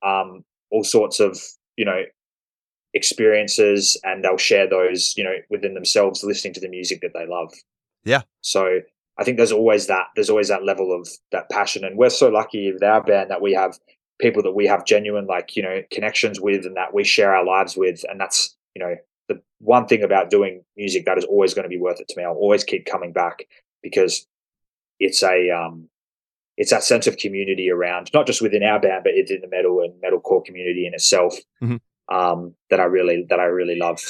[0.04, 1.38] um, all sorts of
[1.76, 2.02] you know
[2.94, 7.26] experiences and they'll share those you know within themselves listening to the music that they
[7.26, 7.52] love
[8.04, 8.80] yeah so
[9.18, 12.30] i think there's always that there's always that level of that passion and we're so
[12.30, 13.78] lucky with our band that we have
[14.18, 17.44] people that we have genuine like you know connections with and that we share our
[17.44, 18.96] lives with and that's you know
[19.28, 22.14] the one thing about doing music that is always going to be worth it to
[22.16, 22.24] me.
[22.24, 23.46] I'll always keep coming back
[23.82, 24.26] because
[24.98, 25.88] it's a um
[26.56, 29.80] it's that sense of community around not just within our band but within the metal
[29.80, 32.14] and metalcore community in itself mm-hmm.
[32.14, 34.00] um that i really that i really love.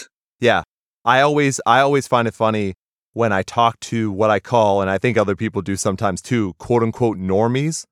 [0.41, 0.63] Yeah.
[1.05, 2.75] I always i always find it funny
[3.13, 6.55] when i talk to what i call and i think other people do sometimes too
[6.59, 7.85] quote unquote normies.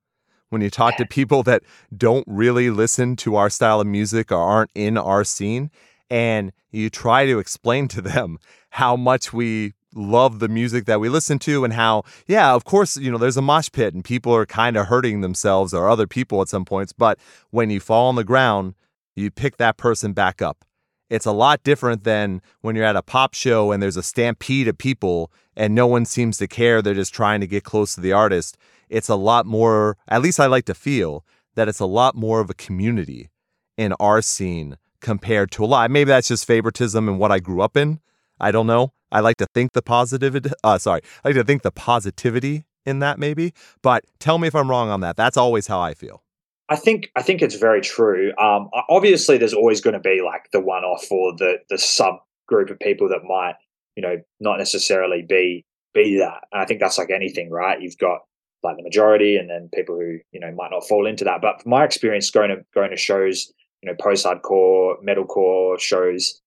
[0.49, 1.63] When you talk to people that
[1.97, 5.71] don't really listen to our style of music or aren't in our scene,
[6.09, 8.37] and you try to explain to them
[8.71, 12.97] how much we love the music that we listen to and how yeah of course
[12.97, 16.05] you know there's a mosh pit and people are kind of hurting themselves or other
[16.05, 17.17] people at some points but
[17.51, 18.75] when you fall on the ground
[19.15, 20.65] you pick that person back up.
[21.09, 24.67] It's a lot different than when you're at a pop show and there's a stampede
[24.67, 28.01] of people and no one seems to care they're just trying to get close to
[28.01, 28.57] the artist.
[28.89, 31.23] It's a lot more, at least I like to feel
[31.55, 33.29] that it's a lot more of a community
[33.77, 35.91] in our scene compared to a lot.
[35.91, 37.99] Maybe that's just favoritism and what I grew up in.
[38.39, 38.93] I don't know.
[39.11, 42.99] I like to think the positivity, uh, sorry, I like to think the positivity in
[42.99, 45.15] that maybe, but tell me if I'm wrong on that.
[45.15, 46.21] That's always how I feel.
[46.67, 48.33] I think I think it's very true.
[48.39, 52.15] Um, obviously, there's always going to be like the one-off or the the sub
[52.47, 53.55] group of people that might,
[53.95, 56.41] you know, not necessarily be be that.
[56.51, 57.79] And I think that's like anything, right?
[57.79, 58.21] You've got
[58.63, 61.39] like the majority, and then people who you know might not fall into that.
[61.41, 63.53] But from my experience going to going to shows,
[63.85, 66.41] you know, post hardcore, metalcore shows,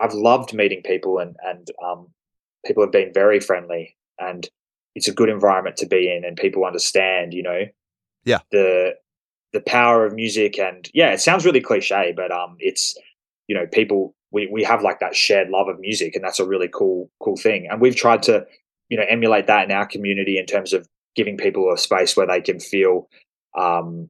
[0.00, 2.08] I've loved meeting people, and and um,
[2.64, 4.48] people have been very friendly, and
[4.94, 7.66] it's a good environment to be in, and people understand, you know,
[8.24, 8.94] yeah, the
[9.52, 12.96] the power of music, and yeah, it sounds really cliche, but um, it's
[13.48, 16.46] you know, people we we have like that shared love of music, and that's a
[16.46, 18.46] really cool cool thing, and we've tried to
[18.88, 22.26] you know emulate that in our community in terms of giving people a space where
[22.26, 23.08] they can feel,
[23.58, 24.08] um,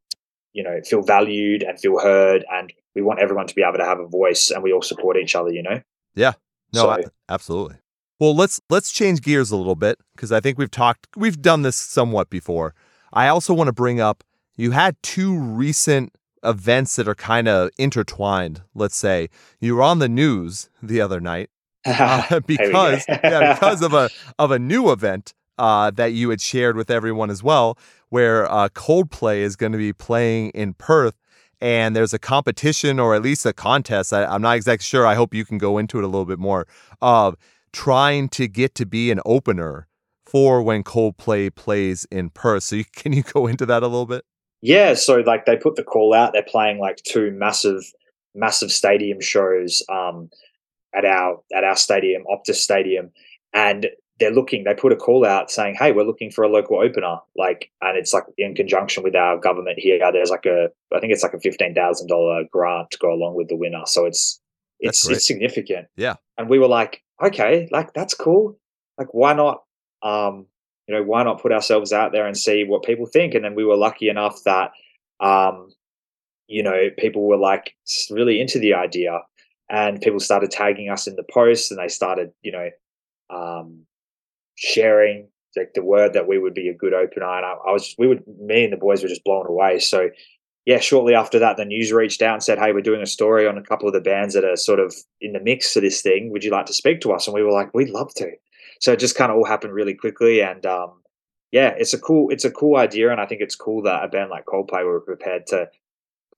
[0.52, 2.44] you know, feel valued and feel heard.
[2.52, 5.16] And we want everyone to be able to have a voice, and we all support
[5.16, 5.50] each other.
[5.50, 5.80] You know.
[6.14, 6.32] Yeah.
[6.74, 6.82] No.
[6.82, 7.76] So, I, absolutely.
[8.20, 11.62] Well, let's let's change gears a little bit because I think we've talked, we've done
[11.62, 12.74] this somewhat before.
[13.12, 14.22] I also want to bring up
[14.56, 16.12] you had two recent
[16.44, 18.62] events that are kind of intertwined.
[18.74, 19.28] Let's say
[19.60, 21.50] you were on the news the other night
[21.84, 26.76] uh, because yeah, because of a of a new event uh, that you had shared
[26.76, 31.14] with everyone as well, where uh, Coldplay is going to be playing in Perth.
[31.60, 34.12] And there's a competition or at least a contest.
[34.12, 35.06] I, I'm not exactly sure.
[35.06, 36.66] I hope you can go into it a little bit more
[37.00, 37.36] of
[37.72, 39.86] trying to get to be an opener
[40.26, 42.64] for when Coldplay plays in Perth.
[42.64, 44.24] So you, can you go into that a little bit?
[44.62, 46.32] Yeah, so like they put the call out.
[46.32, 47.82] They're playing like two massive,
[48.34, 50.30] massive stadium shows um,
[50.94, 53.10] at our at our stadium, Optus Stadium,
[53.52, 53.88] and
[54.20, 57.16] they're looking they put a call out saying hey we're looking for a local opener.
[57.36, 61.12] Like and it's like in conjunction with our government here there's like a i think
[61.12, 63.82] it's like a $15000 grant to go along with the winner.
[63.86, 64.40] So it's
[64.80, 65.88] it's it's significant.
[65.96, 66.14] Yeah.
[66.38, 68.58] And we were like okay like that's cool.
[68.98, 69.62] Like why not
[70.02, 70.46] um
[70.86, 73.34] you know why not put ourselves out there and see what people think?
[73.34, 74.72] And then we were lucky enough that
[75.20, 75.70] um
[76.48, 77.74] you know people were like
[78.10, 79.20] really into the idea
[79.70, 82.68] and people started tagging us in the posts and they started you know
[83.32, 83.86] um,
[84.54, 87.26] sharing like the word that we would be a good opener.
[87.26, 89.78] And I, I was, we would, me and the boys were just blown away.
[89.78, 90.08] So,
[90.64, 93.48] yeah, shortly after that, the news reached out and said, "Hey, we're doing a story
[93.48, 96.00] on a couple of the bands that are sort of in the mix for this
[96.02, 96.30] thing.
[96.30, 98.30] Would you like to speak to us?" And we were like, "We'd love to."
[98.80, 101.02] So it just kind of all happened really quickly, and um,
[101.50, 104.08] yeah, it's a cool, it's a cool idea, and I think it's cool that a
[104.08, 105.68] band like Coldplay were prepared to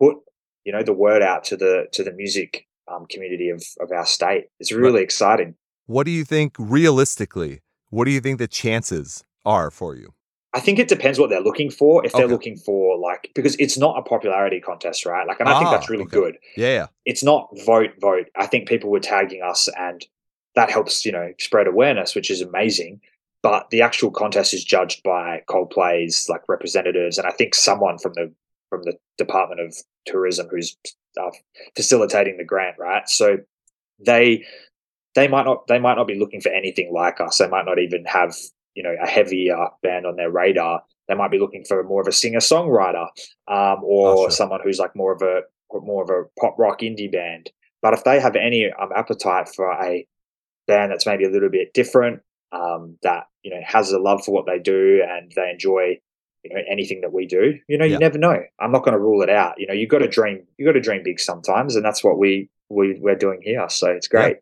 [0.00, 0.16] put,
[0.64, 4.07] you know, the word out to the to the music um, community of of our
[4.07, 4.46] state.
[4.59, 5.55] It's really exciting.
[5.85, 7.61] What do you think realistically?
[7.94, 10.12] What do you think the chances are for you?
[10.52, 12.04] I think it depends what they're looking for.
[12.04, 12.33] If they're Okay.
[12.33, 15.26] looking for like because it's not a popularity contest, right?
[15.26, 16.16] Like, and I think Ah, that's really okay.
[16.20, 16.38] good.
[16.57, 16.87] Yeah, yeah.
[17.04, 18.26] It's not vote vote.
[18.37, 20.04] I think people were tagging us, and
[20.57, 23.00] that helps you know spread awareness, which is amazing.
[23.42, 28.14] But the actual contest is judged by Coldplay's like representatives, and I think someone from
[28.14, 28.33] the
[28.70, 29.76] from the Department of
[30.07, 30.76] Tourism who's
[31.20, 31.30] uh,
[31.76, 33.09] facilitating the grant, right?
[33.09, 33.38] So
[34.04, 34.44] they
[35.14, 37.38] they might not they might not be looking for anything like us.
[37.38, 38.35] They might not even have
[38.74, 40.83] you know a heavier band on their radar.
[41.09, 43.07] They might be looking for more of a singer songwriter
[43.48, 44.31] um, or Oh, sure.
[44.31, 45.42] someone who's like more of a
[45.81, 47.50] more of a pop rock indie band.
[47.83, 50.07] But if they have any um, appetite for a
[50.66, 52.22] band that's maybe a little bit different,
[52.53, 55.98] um, that you know has a love for what they do and they enjoy
[56.42, 57.94] you know anything that we do, you know, Yeah.
[57.94, 58.42] you never know.
[58.61, 59.55] I'm not going to rule it out.
[59.59, 60.46] You know, you got to dream.
[60.59, 63.66] You got to dream big sometimes, and that's what we we we're doing here.
[63.68, 64.35] So it's Yeah.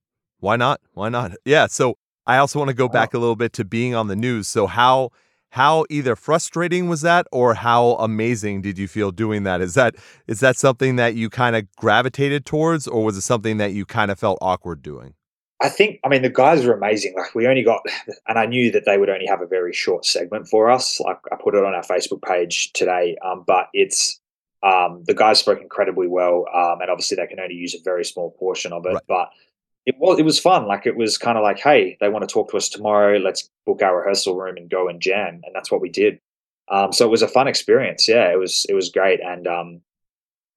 [0.42, 0.80] Why not?
[0.94, 1.32] Why not?
[1.44, 1.68] Yeah.
[1.68, 2.92] So I also want to go Wow.
[2.92, 4.48] back a little bit to being on the news.
[4.48, 5.10] So how
[5.50, 9.60] how either frustrating was that or how amazing did you feel doing that?
[9.60, 9.94] Is that
[10.26, 13.84] is that something that you kind of gravitated towards or was it something that you
[13.86, 15.14] kind of felt awkward doing?
[15.60, 17.14] I think, I mean, the guys were amazing.
[17.16, 17.82] Like, we only got,
[18.26, 20.98] and I knew that they would only have a very short segment for us.
[20.98, 24.20] Like, I put it on our Facebook page today, um, but it's,
[24.64, 26.46] um, the guys spoke incredibly well.
[26.52, 29.02] Um, and obviously, they can only use a very small portion of it, Right.
[29.06, 29.28] but
[29.86, 30.66] it was, it was fun.
[30.66, 33.18] Like, it was kind of like, hey, they want to talk to us tomorrow.
[33.18, 35.40] Let's book our rehearsal room and go and jam.
[35.44, 36.18] And that's what we did.
[36.70, 38.08] Um, so it was a fun experience.
[38.08, 39.20] Yeah, it was, it was great.
[39.20, 39.80] And, um,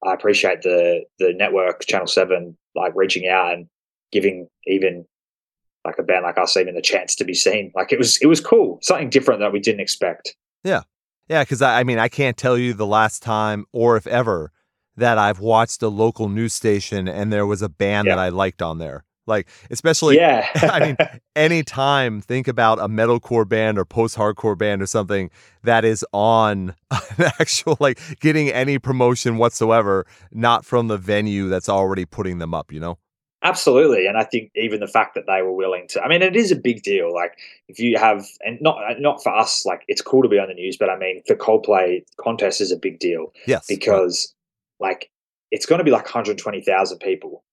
[0.06, 3.68] I appreciate the, the network, Channel 7, like reaching out and,
[4.12, 5.06] giving even
[5.84, 7.72] like a band like us even the chance to be seen.
[7.76, 10.36] Like it was it was cool, something different that we didn't expect.
[10.64, 10.82] Yeah,
[11.28, 11.44] yeah.
[11.44, 14.54] because I, I mean, I can't tell you the last time or if ever
[14.96, 18.16] that I've watched a local news station and there was a band Yeah.
[18.16, 19.04] that I liked on there.
[19.28, 20.98] Like, especially, yeah, I mean,
[21.36, 25.30] anytime think about a metalcore band or post-hardcore band or something
[25.64, 31.70] that is on an actual like getting any promotion whatsoever, not from the venue that's
[31.70, 32.72] already putting them up.
[32.72, 32.98] You know?
[33.46, 34.08] absolutely.
[34.08, 36.52] And I think even the fact that they were willing to, I mean, it is
[36.52, 37.14] a big deal.
[37.14, 37.38] Like
[37.70, 40.48] if you have, and not uh, not for us, like it's cool to be on
[40.50, 43.68] the news, but I mean, for Coldplay contest is a big deal Yes.
[43.70, 43.80] right.
[43.80, 44.34] because
[44.80, 45.10] like
[45.52, 47.44] it's going to be like 120,000 people.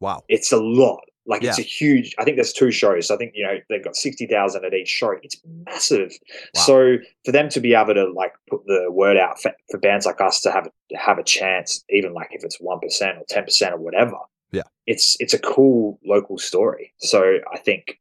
[0.00, 0.22] Wow.
[0.28, 1.00] It's a lot.
[1.26, 2.14] Like it's a huge.
[2.18, 3.10] I think there's two shows.
[3.10, 5.14] I think you know they've got sixty thousand at each show.
[5.22, 6.10] It's massive.
[6.54, 6.62] Wow.
[6.62, 10.06] So for them to be able to like put the word out for, for bands
[10.06, 13.24] like us to have a, have a chance, even like if it's one percent or
[13.28, 14.16] ten percent or whatever.
[14.50, 14.62] Yeah.
[14.86, 16.92] it's it's a cool local story.
[16.98, 18.00] So I think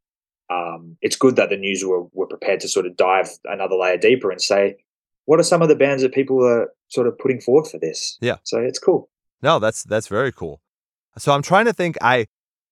[0.49, 3.97] um, it's good that the news were were prepared to sort of dive another layer
[3.97, 4.77] deeper and say,
[5.25, 8.17] what are some of the bands that people are sort of putting forward for this?
[8.21, 8.37] Yeah.
[8.43, 9.09] So it's cool.
[9.43, 10.61] No, that's that's very cool.
[11.19, 11.97] So I'm trying to think.
[12.01, 12.25] I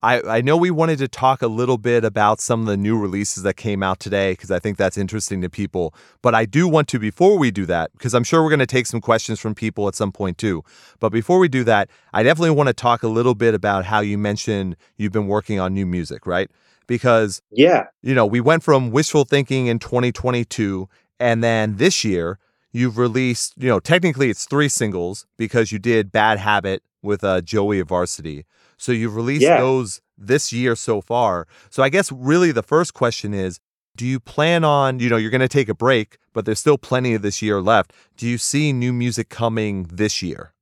[0.04, 2.98] I I know we wanted to talk a little bit about some of the new
[2.98, 5.94] releases that came out today because I think that's interesting to people.
[6.22, 8.66] But I do want to before we do that because I'm sure we're going to
[8.68, 10.64] take some questions from people at some point too.
[11.00, 14.00] But before we do that, I definitely want to talk a little bit about how
[14.00, 16.50] you mentioned you've been working on new music, right?
[16.88, 17.86] Because Yeah.
[18.04, 20.88] you know, we went from wishful thinking in 2022
[21.20, 22.38] and then this year
[22.71, 27.41] you've released, you know, technically it's three singles because you did Bad Habit with uh,
[27.41, 28.45] Joey of Varsity.
[28.77, 29.60] So you've released Yeah.
[29.60, 31.47] those this year so far.
[31.69, 33.60] So I guess really the first question is
[33.95, 36.77] do you plan on, you know, you're going to take a break, but there's still
[36.77, 37.93] plenty of this year left.
[38.15, 40.53] Do you see new music coming this year?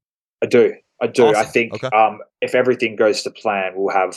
[0.41, 0.73] I do.
[1.01, 1.27] I do.
[1.35, 1.89] I think Okay.
[1.95, 4.15] um, if everything goes to plan, we'll have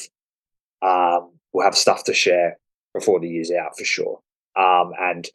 [0.82, 2.58] um, we'll have stuff to share
[2.94, 4.20] before the year's out for sure.
[4.56, 5.26] Um, and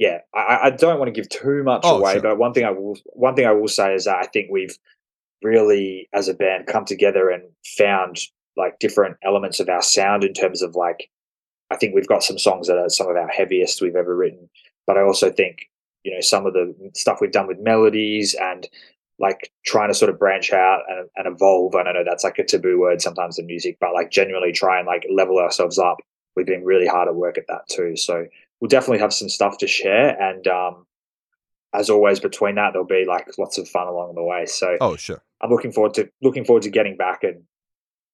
[0.00, 2.22] yeah, I, I don't want to give too much Oh, away, sure.
[2.22, 4.76] but one thing I will one thing I will say is that I think we've
[5.42, 7.42] really, as a band, come together and
[7.76, 8.18] found
[8.56, 11.10] like different elements of our sound in terms of like
[11.70, 14.48] I think we've got some songs that are some of our heaviest we've ever written,
[14.86, 15.68] but I also think
[16.02, 18.66] you know some of the stuff we've done with melodies and
[19.18, 21.74] like trying to sort of branch out and, and evolve.
[21.74, 24.78] And I know that's like a taboo word sometimes in music, but like genuinely try
[24.78, 25.98] and like level ourselves up.
[26.36, 27.96] We've been really hard at work at that too.
[27.98, 28.24] So
[28.60, 30.20] we'll definitely have some stuff to share.
[30.20, 30.86] And um,
[31.72, 34.46] as always, between that, there'll be like lots of fun along the way.
[34.46, 35.22] So Oh, sure.
[35.40, 37.42] I'm looking forward to looking forward to getting back and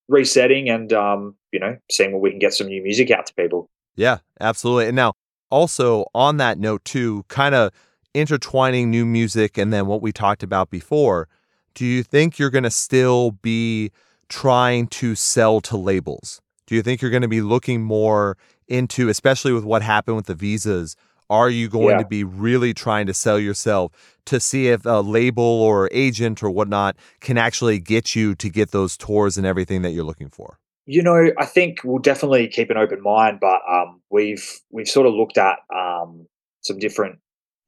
[0.09, 3.35] resetting and um, you know seeing where we can get some new music out to
[3.35, 3.69] people.
[3.97, 4.87] Yeah, absolutely.
[4.87, 5.15] And now,
[5.51, 7.73] also on that note, too, kind of
[8.15, 11.29] intertwining new music and then what we talked about before,
[11.75, 13.91] do you think you're going to still be
[14.29, 16.41] trying to sell to labels?
[16.67, 18.37] Do you think you're going to be looking more
[18.69, 20.97] into, especially with what happened with the visas?
[21.29, 22.03] Are you going Yeah.
[22.03, 23.93] to be really trying to sell yourself
[24.27, 28.71] to see if a label or agent or whatnot can actually get you to get
[28.71, 30.59] those tours and everything that you're looking for?
[30.89, 35.07] You know, I think we'll definitely keep an open mind, but um, we've we've sort
[35.09, 36.27] of looked at um,
[36.61, 37.19] some different.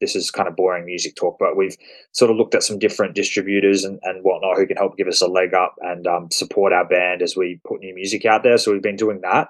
[0.00, 1.76] This is kind of boring music talk, but we've
[2.12, 5.20] sort of looked at some different distributors and, and whatnot who can help give us
[5.20, 8.56] a leg up and um, support our band as we put new music out there.
[8.58, 9.48] So we've been doing that,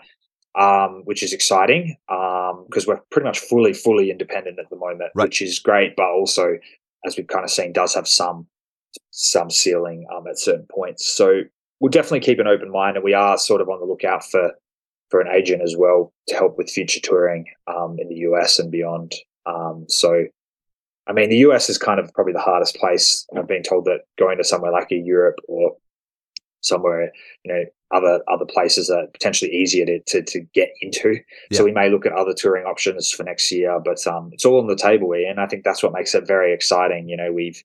[0.59, 5.13] um, which is exciting because um, we're pretty much fully, fully independent at the moment,
[5.15, 5.25] right.
[5.25, 5.95] which is great.
[5.97, 6.59] But also,
[7.07, 8.47] as we've kind of seen, does have some
[9.11, 11.09] some ceiling um, at certain points.
[11.09, 11.43] So
[11.79, 14.53] we'll definitely keep an open mind, and we are sort of on the lookout for
[15.11, 18.71] for an agent as well to help with future touring um, in the US and
[18.71, 19.15] beyond.
[19.47, 20.27] Um, so,
[21.07, 23.27] I mean, the US is kind of probably the hardest place.
[23.35, 25.77] I've been told that going to somewhere like a Europe or
[26.61, 27.13] somewhere,
[27.45, 31.21] you know, other other places are potentially easier to to, to get into.
[31.51, 31.59] Yeah.
[31.59, 34.61] So we may look at other touring options for next year, but um, it's all
[34.61, 37.09] on the table, and I think that's what makes it very exciting.
[37.09, 37.63] You know, we've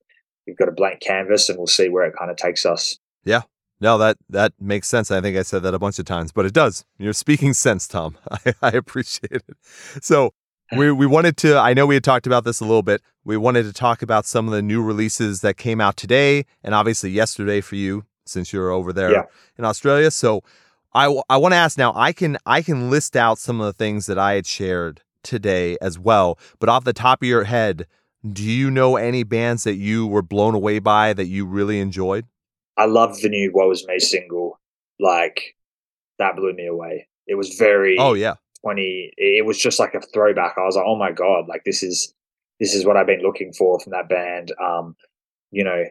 [0.47, 2.97] we've got a blank canvas, and we'll see where it kind of takes us.
[3.25, 3.41] Yeah,
[3.79, 5.11] no, that that makes sense.
[5.11, 6.85] I think I said that a bunch of times, but it does.
[6.97, 8.17] You're speaking sense, Tom.
[8.31, 9.57] I, I appreciate it.
[10.01, 10.33] So
[10.77, 11.57] we we wanted to.
[11.57, 13.01] I know we had talked about this a little bit.
[13.25, 16.73] We wanted to talk about some of the new releases that came out today, and
[16.73, 19.23] obviously yesterday for you, since you're over there yeah.
[19.57, 20.11] in Australia.
[20.11, 20.43] So
[20.93, 21.93] I I want to ask now.
[21.95, 25.77] I can I can list out some of the things that I had shared today
[25.81, 26.37] as well.
[26.59, 27.87] But off the top of your head,
[28.31, 32.25] do you know any bands that you were blown away by that you really enjoyed?
[32.77, 34.59] I love the new "Woe Is Me" single.
[34.99, 35.55] Like
[36.19, 37.07] that blew me away.
[37.27, 39.11] It was very oh yeah twenty.
[39.17, 40.55] It was just like a throwback.
[40.57, 42.13] I was like, oh my god, like this is
[42.59, 44.53] this is what I've been looking for from that band.
[44.61, 44.95] Um,
[45.51, 45.83] you know,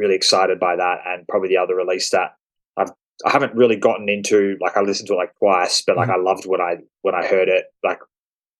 [0.00, 2.34] really excited by that, and probably the other release that
[2.76, 2.90] I've
[3.24, 4.56] I haven't really gotten into.
[4.60, 6.20] Like I listened to it like twice, but like mm-hmm.
[6.20, 7.66] I loved when I when I heard it.
[7.84, 8.00] Like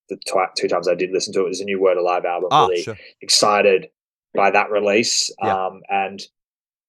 [0.09, 2.23] the tw- two times I did listen to it, it was a new Word Alive
[2.25, 2.49] album.
[2.51, 2.97] Oh, really sure.
[3.21, 3.89] excited
[4.35, 5.31] by that release.
[5.41, 5.65] Yeah.
[5.65, 6.21] Um, and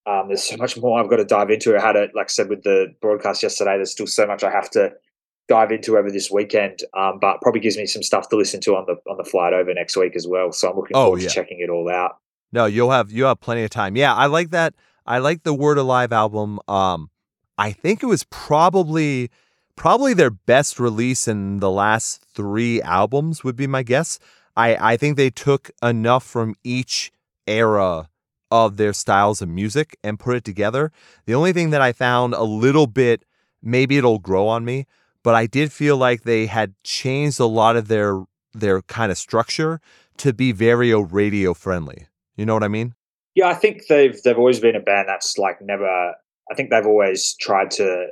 [0.05, 1.75] um, there's so much more I've got to dive into.
[1.75, 3.75] I had it, like I said, with the broadcast yesterday.
[3.77, 4.91] There's still so much I have to
[5.47, 8.75] dive into over this weekend, um, but probably gives me some stuff to listen to
[8.75, 10.51] on the on the flight over next week as well.
[10.51, 11.29] So I'm looking oh, forward yeah.
[11.29, 12.17] to checking it all out.
[12.53, 13.97] No, you'll have you have plenty of time.
[13.97, 14.75] Yeah, I like that.
[15.07, 16.59] I like the Word Alive album.
[16.67, 17.09] Um,
[17.57, 19.31] I think it was probably
[19.75, 23.43] probably their best release in the last three albums.
[23.43, 24.19] Would be my guess.
[24.55, 27.11] I I think they took enough from each
[27.47, 28.09] era
[28.51, 30.91] of their styles of music and put it together.
[31.25, 33.25] The only thing that I found a little bit,
[33.63, 34.85] maybe it'll grow on me,
[35.23, 39.17] but I did feel like they had changed a lot of their their kind of
[39.17, 39.81] structure
[40.17, 42.05] to be very radio friendly.
[42.35, 42.93] You know what I mean?
[43.35, 46.13] Yeah, I think they've they've always been a band that's like never.
[46.51, 48.07] I think they've always tried to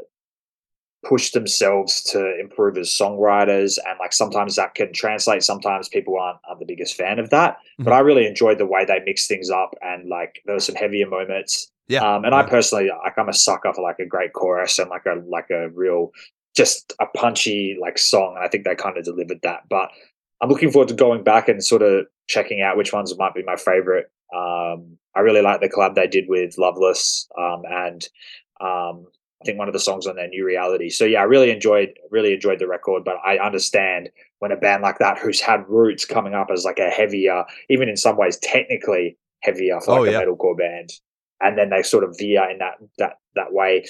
[1.03, 6.37] push themselves to improve as songwriters and like sometimes that can translate sometimes people aren't,
[6.47, 7.83] aren't the biggest fan of that mm-hmm.
[7.85, 10.75] but i really enjoyed the way they mix things up and like there were some
[10.75, 12.39] heavier moments yeah um, and yeah.
[12.39, 15.49] i personally like i'm a sucker for like a great chorus and like a like
[15.49, 16.11] a real
[16.55, 19.89] just a punchy like song and i think they kind of delivered that but
[20.41, 23.43] i'm looking forward to going back and sort of checking out which ones might be
[23.43, 28.07] my favorite um, i really like the collab they did with loveless um, and
[28.61, 29.07] um,
[29.41, 30.89] I think one of the songs on their new reality.
[30.89, 34.09] So yeah, I really enjoyed really enjoyed the record, but I understand
[34.39, 37.89] when a band like that who's had roots coming up as like a heavier, even
[37.89, 40.19] in some ways technically heavier for like oh, yeah.
[40.19, 40.91] a metalcore band,
[41.41, 43.85] and then they sort of veer in that that that way.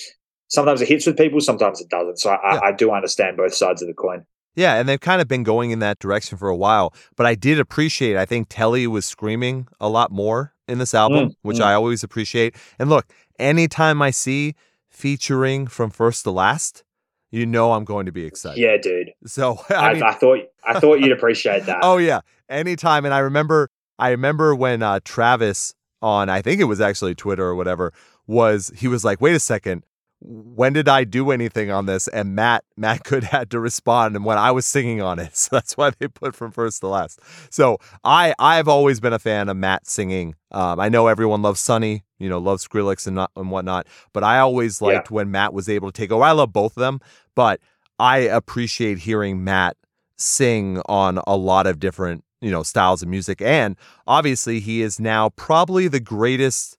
[0.47, 2.19] Sometimes it hits with people, sometimes it doesn't.
[2.19, 2.59] So I, yeah.
[2.59, 4.25] I, I do understand both sides of the coin.
[4.56, 6.93] Yeah, and they've kind of been going in that direction for a while.
[7.16, 8.18] But I did appreciate.
[8.18, 11.64] I think Telle was screaming a lot more in this album, mm, which mm.
[11.64, 12.56] I always appreciate.
[12.78, 13.08] And look,
[13.39, 14.56] anytime I see
[14.89, 16.84] featuring from first to last,
[17.32, 18.62] you know I'm going to be excited.
[18.62, 19.12] Yeah, dude.
[19.26, 21.80] So I, I, mean, I thought I thought you'd appreciate that.
[21.82, 23.06] oh yeah, anytime.
[23.06, 27.45] And I remember I remember when uh, Travis on I think it was actually Twitter
[27.45, 27.93] or whatever
[28.28, 29.84] was he was like, wait a second,
[30.24, 32.07] when did I do anything on this?
[32.07, 35.32] And Matt Matt Good had to respond and when I was singing on it.
[35.41, 37.19] So that's why they put from first to last.
[37.49, 40.36] So I I've always been a fan of Matt singing.
[40.51, 44.24] Um, I know everyone loves Sonny, you know, loves Skrillex and not and whatnot, but
[44.24, 45.15] I always liked yeah.
[45.15, 46.24] when Matt was able to take over.
[46.24, 46.99] I love both of them,
[47.36, 47.59] but
[47.97, 49.78] I appreciate hearing Matt
[50.17, 53.41] sing on a lot of different, you know, styles of music.
[53.41, 56.78] And obviously he is now probably the greatest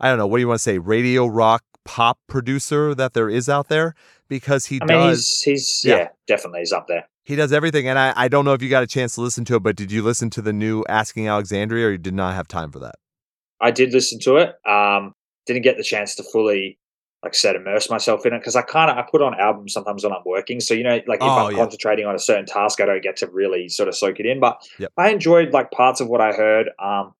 [0.00, 3.30] I don't know, what do you want to say, radio rock pop producer that there
[3.30, 3.94] is out there
[4.28, 5.40] because he I mean, does.
[5.42, 5.96] He's, he's yeah.
[5.96, 7.08] yeah, definitely he's up there.
[7.24, 9.46] He does everything, and I, I don't know if you got a chance to listen
[9.46, 12.34] to it, but did you listen to the new Asking Alexandria, or you did not
[12.34, 12.96] have time for that?
[13.58, 14.54] I did listen to it.
[14.68, 15.14] Um,
[15.46, 16.78] didn't get the chance to fully,
[17.22, 19.72] like I said, immerse myself in it because I kind of I put on albums
[19.72, 20.60] sometimes when I'm working.
[20.60, 21.56] So you know, like if oh, I'm yeah.
[21.56, 24.40] concentrating on a certain task, I don't get to really sort of soak it in.
[24.40, 24.92] But yep.
[24.98, 26.68] I enjoyed like parts of what I heard.
[26.78, 27.14] Um,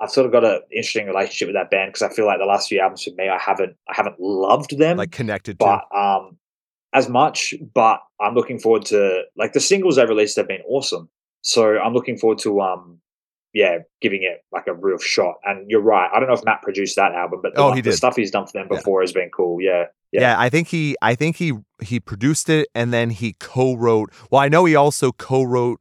[0.00, 2.46] I've sort of got an interesting relationship with that band because I feel like the
[2.46, 5.98] last few albums for me, I haven't, I haven't loved them, like connected but, to,
[5.98, 6.38] um,
[6.94, 7.54] as much.
[7.74, 11.08] But I'm looking forward to like the singles they released have been awesome.
[11.42, 13.00] so I'm looking forward to um
[13.52, 15.36] yeah, giving it like a real shot.
[15.44, 16.08] And you're right.
[16.14, 17.96] I don't know if Matt produced that album, but the, oh, he the did.
[17.96, 19.04] stuff he's done for them before yeah.
[19.04, 19.60] has been cool.
[19.60, 19.86] Yeah.
[20.12, 20.20] yeah.
[20.20, 20.40] Yeah.
[20.40, 24.12] I think he I think he he produced it and then he co-wrote.
[24.30, 25.80] Well, I know he also co-wrote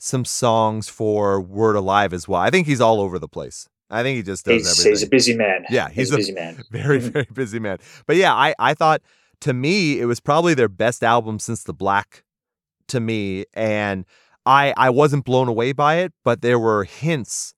[0.00, 2.40] some songs for Word Alive as well.
[2.40, 3.68] I think he's all over the place.
[3.90, 4.92] I think he just does he's, everything.
[4.92, 5.64] He's a busy man.
[5.68, 6.62] Yeah, he's, he's a, a busy man.
[6.70, 7.08] Very, mm-hmm.
[7.10, 7.78] very busy man.
[8.06, 9.02] But yeah, I I thought
[9.42, 12.24] to me it was probably their best album since The Black
[12.88, 14.06] to me and
[14.46, 17.54] I I wasn't blown away by it, but there were hints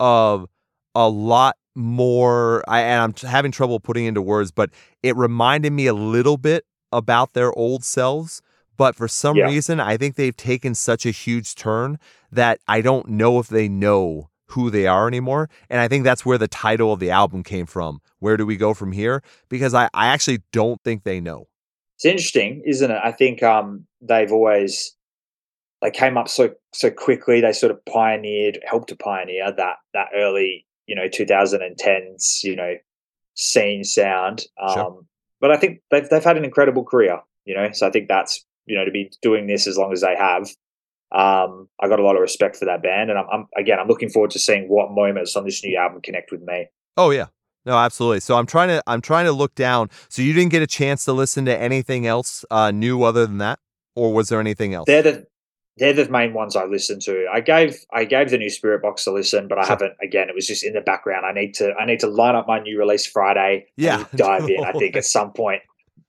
[0.00, 0.48] of
[0.94, 4.70] a lot more I and I'm having trouble putting into words, but
[5.04, 8.42] it reminded me a little bit about their old selves.
[8.76, 9.46] But for some yeah.
[9.46, 11.98] reason, I think they've taken such a huge turn
[12.30, 15.48] that I don't know if they know who they are anymore.
[15.68, 18.00] And I think that's where the title of the album came from.
[18.18, 19.22] Where do we go from here?
[19.48, 21.48] Because I, I actually don't think they know.
[21.96, 23.00] It's interesting, isn't it?
[23.02, 24.94] I think um, they've always
[25.82, 27.40] they came up so so quickly.
[27.40, 32.74] They sort of pioneered, helped to pioneer that that early, you know, 2010s, you know,
[33.34, 34.44] scene sound.
[34.60, 35.00] Um, sure.
[35.40, 37.70] But I think they've they've had an incredible career, you know.
[37.72, 40.48] So I think that's you know to be doing this as long as they have.
[41.12, 43.88] Um, I got a lot of respect for that band, and I'm, I'm again I'm
[43.88, 46.66] looking forward to seeing what moments on this new album connect with me.
[46.96, 47.26] Oh yeah,
[47.64, 48.20] no, absolutely.
[48.20, 49.90] So I'm trying to I'm trying to look down.
[50.08, 53.38] So you didn't get a chance to listen to anything else uh, new other than
[53.38, 53.58] that,
[53.94, 54.86] or was there anything else?
[54.86, 55.26] They're the
[55.76, 57.26] they're the main ones I listen to.
[57.32, 59.94] I gave I gave the new Spiritbox a listen, but I haven't.
[60.02, 61.26] Again, it was just in the background.
[61.26, 63.66] I need to I need to line up my new release Friday.
[63.76, 64.64] Yeah, dive in.
[64.64, 65.62] I think at some point.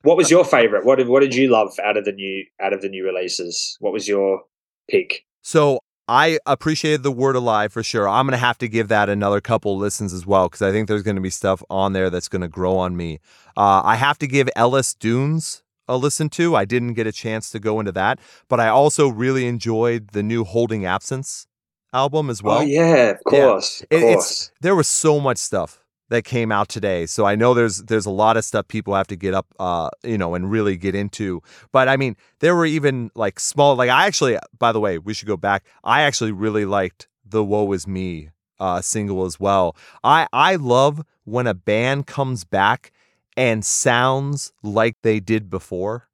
[0.03, 0.85] What was your favorite?
[0.85, 3.77] What did what did you love out of the new out of the new releases?
[3.79, 4.41] What was your
[4.89, 5.25] pick?
[5.41, 8.07] So I appreciated the word alive for sure.
[8.07, 11.03] I'm gonna have to give that another couple listens as well because I think there's
[11.03, 13.19] gonna be stuff on there that's gonna grow on me.
[13.57, 16.55] Uh, I have to give Ellis Dunes a listen to.
[16.55, 20.23] I didn't get a chance to go into that, but I also really enjoyed the
[20.23, 21.47] new Holding Absence
[21.93, 22.59] album as well.
[22.59, 23.83] Oh yeah, of course.
[23.91, 23.97] Yeah.
[23.97, 24.51] Of course.
[24.61, 27.05] there was so much stuff that came out today.
[27.05, 29.89] So I know there's there's a lot of stuff people have to get up uh
[30.03, 31.41] you know and really get into.
[31.71, 35.13] But I mean, there were even like small like I actually by the way, we
[35.13, 35.65] should go back.
[35.83, 38.29] I actually really liked the Woe Is Me
[38.59, 39.75] uh single as well.
[40.03, 42.91] I I love when a band comes back
[43.35, 46.07] and sounds like they did before.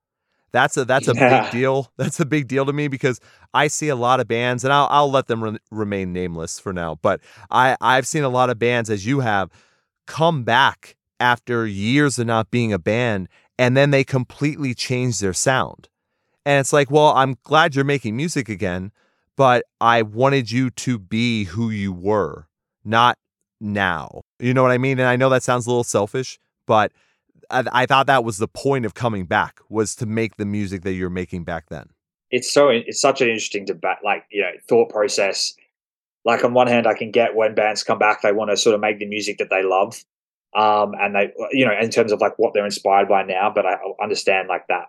[0.51, 1.91] That's a that's a big deal.
[1.97, 3.19] That's a big deal to me because
[3.55, 6.71] I see a lot of bands, and I'll I'll let them re- remain nameless for
[6.71, 6.99] now.
[7.01, 9.49] But I I've seen a lot of bands, as you have,
[10.05, 15.33] come back after years of not being a band, and then they completely change their
[15.33, 15.89] sound.
[16.45, 18.91] And it's like, well, I'm glad you're making music again,
[19.37, 22.47] but I wanted you to be who you were,
[22.83, 23.17] not
[23.61, 24.21] now.
[24.39, 24.99] You know what I mean?
[24.99, 26.91] And I know that sounds a little selfish, but
[27.49, 30.81] I, I thought that was the point of coming back was to make the music
[30.83, 31.89] that you're making back then.
[32.31, 35.53] It's so it's such an interesting debate, like you know, thought process.
[36.25, 38.75] Like on one hand, I can get when bands come back, they want to sort
[38.75, 40.03] of make the music that they love,
[40.55, 43.51] um, and they, you know, in terms of like what they're inspired by now.
[43.53, 44.85] But I understand like that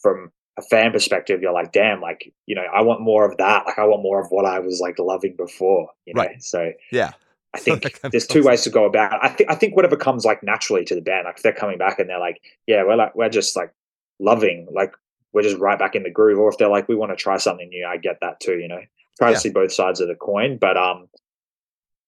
[0.00, 3.66] from a fan perspective, you're like, damn, like you know, I want more of that.
[3.66, 5.88] Like I want more of what I was like loving before.
[6.04, 6.22] You know?
[6.22, 6.42] Right.
[6.42, 7.12] So yeah,
[7.54, 9.18] I think there's two ways to go about it.
[9.22, 11.78] I think I think whatever comes like naturally to the band, like if they're coming
[11.78, 13.72] back and they're like, yeah, we're like we're just like
[14.20, 14.92] loving, like
[15.32, 16.38] we're just right back in the groove.
[16.38, 18.58] Or if they're like, we want to try something new, I get that too.
[18.58, 18.80] You know,
[19.18, 19.34] try yeah.
[19.34, 21.08] to see both sides of the coin, but um,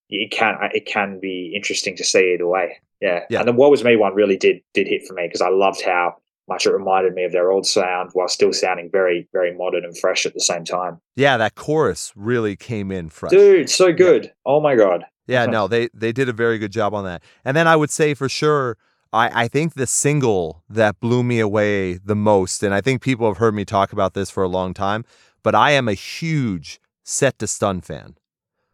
[0.09, 2.79] it can it can be interesting to see either way.
[3.01, 3.41] Yeah, yeah.
[3.41, 5.83] And the Woe Is Me one really did did hit for me because I loved
[5.83, 6.17] how
[6.49, 9.97] much it reminded me of their old sound while still sounding very very modern and
[9.97, 11.01] fresh at the same time.
[11.17, 13.31] Yeah, that chorus really came in fresh.
[13.31, 14.25] Dude, so good.
[14.25, 14.31] Yeah.
[14.47, 15.05] Oh my god.
[15.27, 17.23] Yeah, no, they they did a very good job on that.
[17.45, 18.77] And then I would say for sure,
[19.13, 23.27] I, I think the single that blew me away the most, and I think people
[23.29, 25.05] have heard me talk about this for a long time,
[25.43, 26.81] but I am a huge
[27.11, 28.15] Set to Stun fan.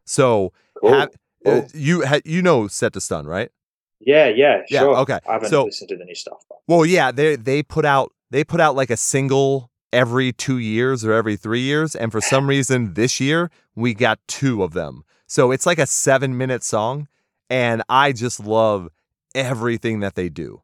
[0.05, 0.93] So cool.
[0.93, 1.13] have, uh,
[1.45, 1.59] cool.
[1.59, 3.51] Uh, you ha, you know Set to Stun, right?
[3.99, 4.81] Yeah, yeah, yeah.
[4.81, 4.97] Sure.
[4.99, 6.45] Okay, I haven't so, listened to the new stuff.
[6.47, 6.59] But.
[6.69, 11.03] Well, yeah, they they put out they put out like a single every two years
[11.03, 15.03] or every three years, and for some reason this year we got two of them.
[15.27, 17.09] So it's like a seven minute song,
[17.49, 18.91] and I just love
[19.35, 20.61] everything that they do.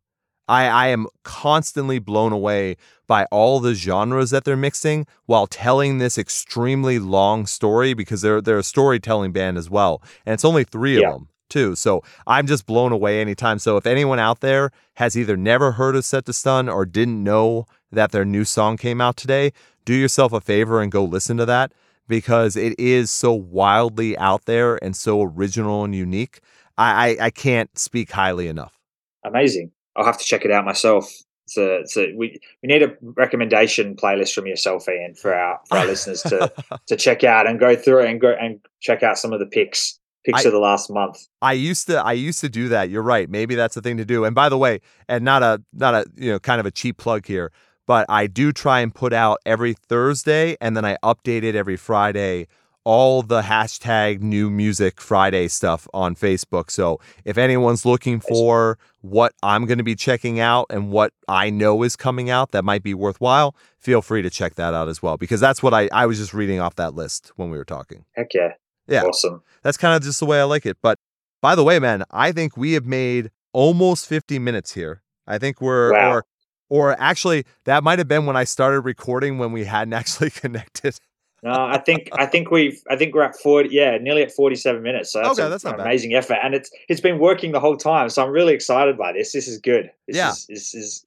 [0.48, 2.76] I, I am constantly blown away
[3.06, 8.40] by all the genres that they're mixing while telling this extremely long story because they're
[8.40, 10.02] they're a storytelling band as well.
[10.26, 11.08] And it's only three yeah.
[11.08, 11.76] of them too.
[11.76, 13.58] So I'm just blown away anytime.
[13.58, 17.22] So if anyone out there has either never heard of Set to Stun or didn't
[17.22, 19.52] know that their new song came out today,
[19.84, 21.72] do yourself a favor and go listen to that
[22.08, 26.40] because it is so wildly out there and so original and unique.
[26.78, 28.78] I, I, I can't speak highly enough.
[29.24, 29.70] Amazing.
[29.96, 31.10] I'll have to check it out myself.
[31.46, 35.86] So, so we we need a recommendation playlist from yourself, Ian, for our for our
[35.86, 36.52] listeners to
[36.86, 39.98] to check out and go through and go and check out some of the picks
[40.24, 41.26] picks I- of the last month.
[41.42, 42.90] I used to I used to do that.
[42.90, 43.28] You're right.
[43.28, 44.24] Maybe that's the thing to do.
[44.24, 46.96] And by the way, and not a not a you know kind of a cheap
[46.96, 47.52] plug here,
[47.86, 51.76] but I do try and put out every Thursday and then I update it every
[51.76, 52.46] Friday
[52.84, 56.70] all the hashtag new music Friday stuff on Facebook.
[56.70, 61.50] So if anyone's looking for what I'm going to be checking out and what I
[61.50, 65.02] know is coming out that might be worthwhile, feel free to check that out as
[65.02, 67.64] well because that's what I I was just reading off that list when we were
[67.64, 68.04] talking.
[68.16, 68.54] Heck yeah,
[68.88, 69.02] Yeah.
[69.02, 69.42] awesome.
[69.62, 70.76] That's kind of just the way I like it.
[70.82, 70.98] But
[71.40, 75.02] by the way, man, I think we have made almost 50 minutes here.
[75.26, 76.12] I think we're Wow.
[76.12, 76.24] or
[76.68, 80.98] or actually that might have been when I started recording when we hadn't actually connected.
[81.44, 84.54] No, I think I think we've I think we're at forty yeah, nearly at forty
[84.56, 85.10] seven minutes.
[85.12, 86.38] So that's, Okay, a- that's an amazing effort.
[86.42, 88.10] And it's it's been working the whole time.
[88.10, 89.32] So I'm really excited by this.
[89.32, 89.90] This is good.
[90.06, 90.30] This Yeah.
[90.30, 91.06] is this is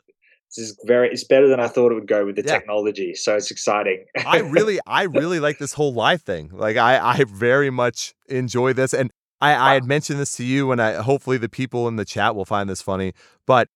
[0.50, 2.52] this is very it's better than I thought it would go with the Yeah.
[2.52, 3.14] technology.
[3.16, 4.06] So it's exciting.
[4.26, 6.50] I really I really like this whole live thing.
[6.52, 10.72] Like I I very much enjoy this and I I had mentioned this to you
[10.74, 13.14] and I hopefully the people in the chat will find this funny,
[13.48, 13.70] but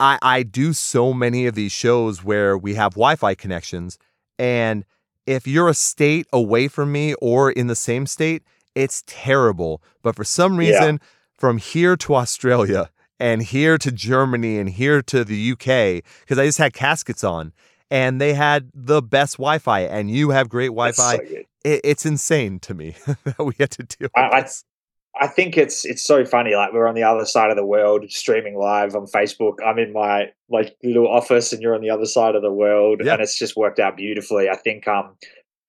[0.00, 3.98] I I do so many of these shows where we have Wi-Fi connections
[4.38, 4.84] and
[5.26, 8.42] if you're a state away from me or in the same state,
[8.74, 9.82] it's terrible.
[10.02, 10.68] But for some Yeah.
[10.70, 11.00] reason
[11.36, 16.46] from here to Australia and here to Germany and here to the UK because I
[16.46, 17.52] just had caskets on
[17.90, 21.16] and they had the best Wi-Fi, and you have great Wi-Fi.
[21.16, 21.22] so
[21.64, 24.75] it, it's insane to me that we had to deal I- with I-.
[25.20, 26.54] I think it's it's so funny.
[26.54, 29.54] Like we're on the other side of the world, streaming live on Facebook.
[29.64, 33.00] I'm in my like little office, and you're on the other side of the world,
[33.04, 33.14] Yeah.
[33.14, 34.48] and it's just worked out beautifully.
[34.48, 34.86] I think.
[34.86, 35.16] Um,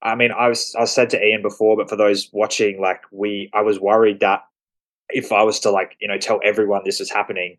[0.02, 3.50] I mean, I was I said to Ian before, but for those watching, like we,
[3.54, 4.42] I was worried that
[5.10, 7.58] if I was to like you know tell everyone this was happening,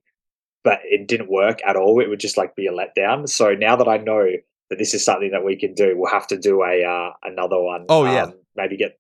[0.64, 3.28] but it didn't work at all, it would just like be a letdown.
[3.28, 4.26] So now that I know
[4.70, 7.60] that this is something that we can do, we'll have to do a uh, another
[7.60, 7.86] one.
[7.88, 8.24] Oh, yeah.
[8.24, 8.98] um, maybe get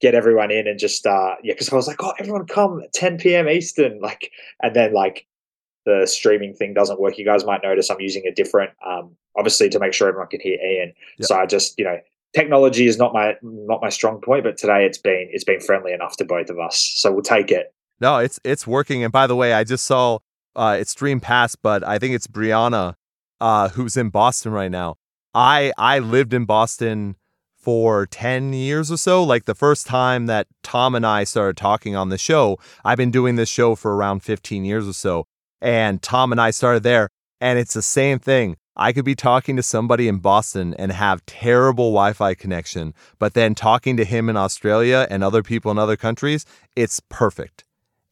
[0.00, 3.18] get everyone in and just uh yeah because i was like oh everyone come 10
[3.18, 4.30] p.m eastern like
[4.62, 5.26] and then like
[5.84, 9.68] the streaming thing doesn't work you guys might notice i'm using a different um obviously
[9.68, 11.26] to make sure everyone can hear ian Yeah.
[11.26, 11.98] so i just you know
[12.34, 15.92] technology is not my not my strong point but today it's been it's been friendly
[15.92, 19.02] enough to both of us so we'll take it No, it's it's working.
[19.04, 20.18] And by the way, I just saw
[20.54, 22.94] uh, it's stream past, but I think it's Brianna
[23.40, 24.96] uh, who's in Boston right now.
[25.32, 27.16] I I lived in Boston
[27.66, 29.24] for 10 years or so.
[29.24, 33.10] Like the first time that Tom and I started talking on the show, I've been
[33.10, 35.26] doing this show for around 15 years or so.
[35.60, 37.08] And Tom and I started there,
[37.40, 38.56] and it's the same thing.
[38.76, 43.34] I could be talking to somebody in Boston and have terrible Wi Fi connection, but
[43.34, 46.46] then talking to him in Australia and other people in other countries,
[46.76, 47.64] it's perfect.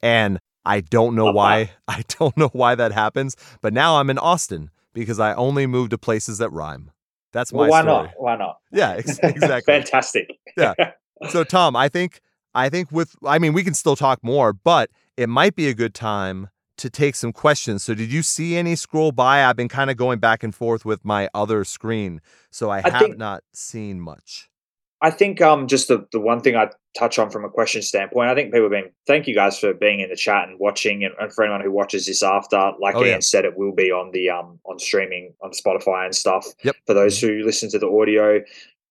[0.02, 1.70] And I don't know Love why.
[1.86, 5.90] I don't know why that happens, but now I'm in Austin because I only move
[5.90, 6.90] to places that rhyme.
[7.34, 8.02] That's my well, why story.
[8.04, 9.74] not why not Yeah, ex- exactly.
[9.74, 10.72] fantastic Yeah.
[11.30, 12.20] so Tom, I think
[12.54, 15.74] I think with I mean we can still talk more, but it might be a
[15.74, 17.84] good time to take some questions.
[17.84, 19.44] So did you see any scroll by?
[19.44, 22.20] I've been kind of going back and forth with my other screen,
[22.50, 24.48] so I, I have think- not seen much.
[25.04, 28.30] I think um just the, the one thing I'd touch on from a question standpoint,
[28.30, 31.04] I think people have been thank you guys for being in the chat and watching
[31.04, 33.20] and, and for anyone who watches this after, like Oh, Ian yeah.
[33.20, 36.46] said, it will be on the um on streaming on Spotify and stuff.
[36.62, 36.76] Yep.
[36.86, 38.40] For those who listen to the audio.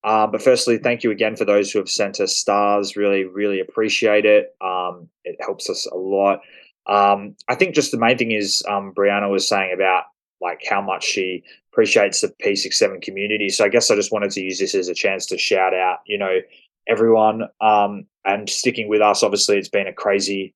[0.04, 2.96] Um, but firstly, thank you again for those who have sent us stars.
[2.96, 4.56] Really, really appreciate it.
[4.62, 6.42] Um, it helps us a lot.
[6.86, 10.04] Um, I think just the main thing is um, Brianna was saying about
[10.42, 11.44] like how much she
[11.74, 13.50] appreciates the P67 community.
[13.50, 16.00] So I guess I just wanted to use this as a chance to shout out,
[16.06, 16.40] you know,
[16.88, 19.24] everyone um, and sticking with us.
[19.24, 20.54] Obviously, it's been a crazy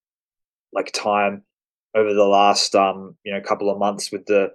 [0.73, 1.43] like time
[1.95, 4.51] over the last um, you know couple of months with the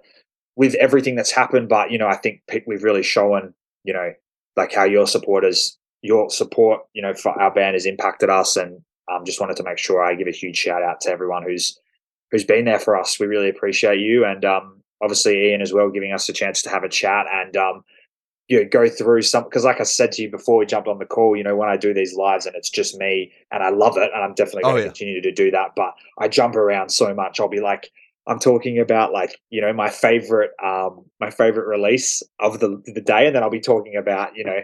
[0.55, 1.67] with everything that's happened.
[1.67, 3.53] But you know, I think we've really shown
[3.83, 4.13] you know
[4.55, 8.81] like how your supporters your support you know for our band has impacted us and
[9.11, 11.77] um, just wanted to make sure I give a huge shout out to everyone who's
[12.31, 13.19] who's been there for us.
[13.19, 16.69] We really appreciate you, and um, obviously Ian as well, giving us a chance to
[16.69, 17.83] have a chat and um,
[18.47, 19.43] you know, go through some.
[19.43, 21.69] Because, like I said to you before we jumped on the call, you know, when
[21.69, 24.63] I do these lives and it's just me, and I love it, and I'm definitely
[24.63, 24.87] Oh, going to yeah.
[24.87, 25.71] continue to do that.
[25.75, 27.39] But I jump around so much.
[27.39, 27.89] I'll be like.
[28.25, 33.01] I'm talking about like you know my favorite um my favorite release of the the
[33.01, 34.59] day, and then I'll be talking about you know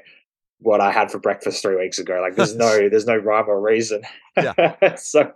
[0.59, 2.21] what I had for breakfast three weeks ago.
[2.21, 4.03] Like there's no there's no rhyme or reason.
[4.37, 4.95] Yeah.
[4.95, 5.31] so um,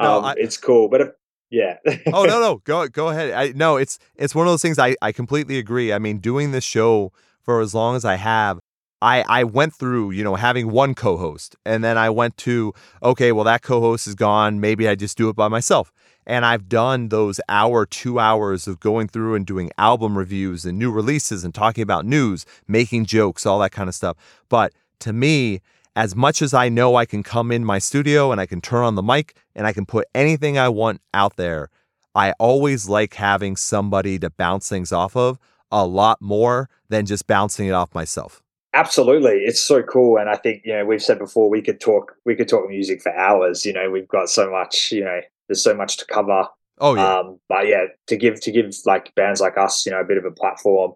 [0.00, 1.08] No, I- it's cool, but if,
[1.50, 1.76] yeah.
[2.12, 4.94] oh no no go go ahead i no it's it's one of those things i
[5.02, 8.58] i completely agree i mean doing this show for as long as i have
[9.00, 12.72] i i went through you know having one co-host and then i went to
[13.02, 15.92] okay well that co-host is gone maybe i just do it by myself
[16.28, 20.76] And I've done those hour, two hours of going through and doing album reviews and
[20.76, 24.16] new releases and talking about news, making jokes, all that kind of stuff.
[24.48, 25.60] But to me,
[25.96, 28.84] as much as I know I can come in my studio and I can turn
[28.84, 31.70] on the mic and I can put anything I want out there,
[32.14, 35.38] I always like having somebody to bounce things off of
[35.72, 38.42] a lot more than just bouncing it off myself.
[38.74, 42.14] Absolutely, it's so cool, and I think you know we've said before we could talk
[42.26, 43.64] we could talk music for hours.
[43.64, 44.92] You know, we've got so much.
[44.92, 46.46] You know, there's so much to cover.
[46.78, 47.20] Oh yeah.
[47.20, 50.18] Um, but yeah, to give to give like bands like us, you know, a bit
[50.18, 50.92] of a platform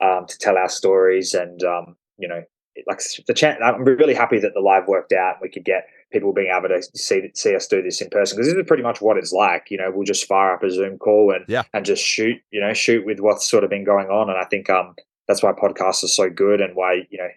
[0.00, 2.42] um, to tell our stories, and um, you know,
[2.86, 3.58] like the chat.
[3.62, 5.36] I'm really happy that the live worked out.
[5.40, 8.48] We could get people being able to see see us do this in person because
[8.48, 9.70] this is pretty much what it's like.
[9.70, 11.62] You know, we'll just fire up a Zoom call and yeah.
[11.72, 12.38] and just shoot.
[12.50, 14.94] You know, shoot with what's sort of been going on, and I think um
[15.28, 17.28] that's why podcasts are so good and why you know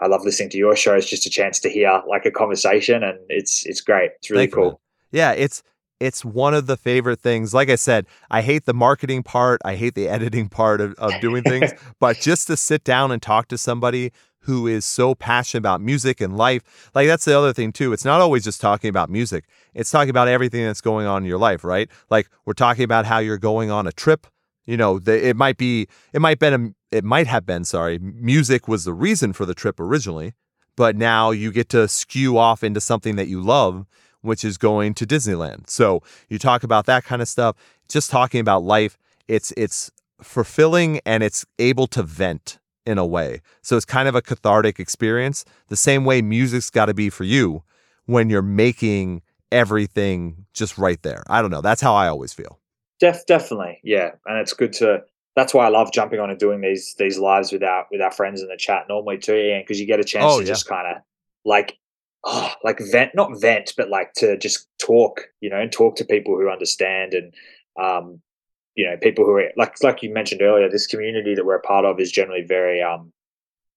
[0.00, 0.94] I love listening to your show.
[0.94, 4.10] It's just a chance to hear like a conversation, and it's it's great.
[4.18, 4.80] It's really cool.
[5.12, 5.62] Yeah, it's
[6.00, 7.54] it's one of the favorite things.
[7.54, 11.18] Like I said, I hate the marketing part, I hate the editing part of, of
[11.20, 14.12] doing things, but just to sit down and talk to somebody
[14.44, 16.90] who is so passionate about music and life.
[16.94, 17.92] Like that's the other thing too.
[17.92, 19.44] It's not always just talking about music.
[19.74, 21.90] It's talking about everything that's going on in your life, right?
[22.10, 24.26] Like we're talking about how you're going on a trip.
[24.66, 27.64] You know, the, it might be, it might been, a, it might have been.
[27.64, 30.32] Sorry, music was the reason for the trip originally,
[30.76, 33.86] but now you get to skew off into something that you love,
[34.22, 35.68] which is going to Disneyland.
[35.68, 37.56] So you talk about that kind of stuff.
[37.88, 38.96] Just talking about life.
[39.28, 39.90] It's it's
[40.22, 43.40] fulfilling and it's able to vent in a way.
[43.62, 47.24] So it's kind of a cathartic experience, the same way music's got to be for
[47.24, 47.62] you
[48.06, 51.22] when you're making everything just right there.
[51.28, 51.60] I don't know.
[51.60, 52.60] That's how I always feel.
[53.00, 55.02] Def, definitely, yeah, and it's good to.
[55.36, 58.12] That's why I love jumping on and doing these these lives with our with our
[58.12, 60.48] friends in the chat normally too, Ian, because you get a chance Oh, to yeah.
[60.48, 61.02] just kind of
[61.44, 61.76] like,
[62.24, 66.04] oh, like vent, not vent, but like to just talk, you know, and talk to
[66.04, 67.34] people who understand and,
[67.82, 68.20] um,
[68.74, 71.60] you know, people who are like like you mentioned earlier, this community that we're a
[71.60, 73.12] part of is generally very um,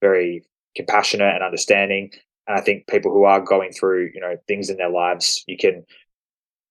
[0.02, 0.43] very
[0.76, 2.12] compassionate and understanding.
[2.48, 5.58] And I think people who are going through, you know, things in their lives, you
[5.58, 5.86] can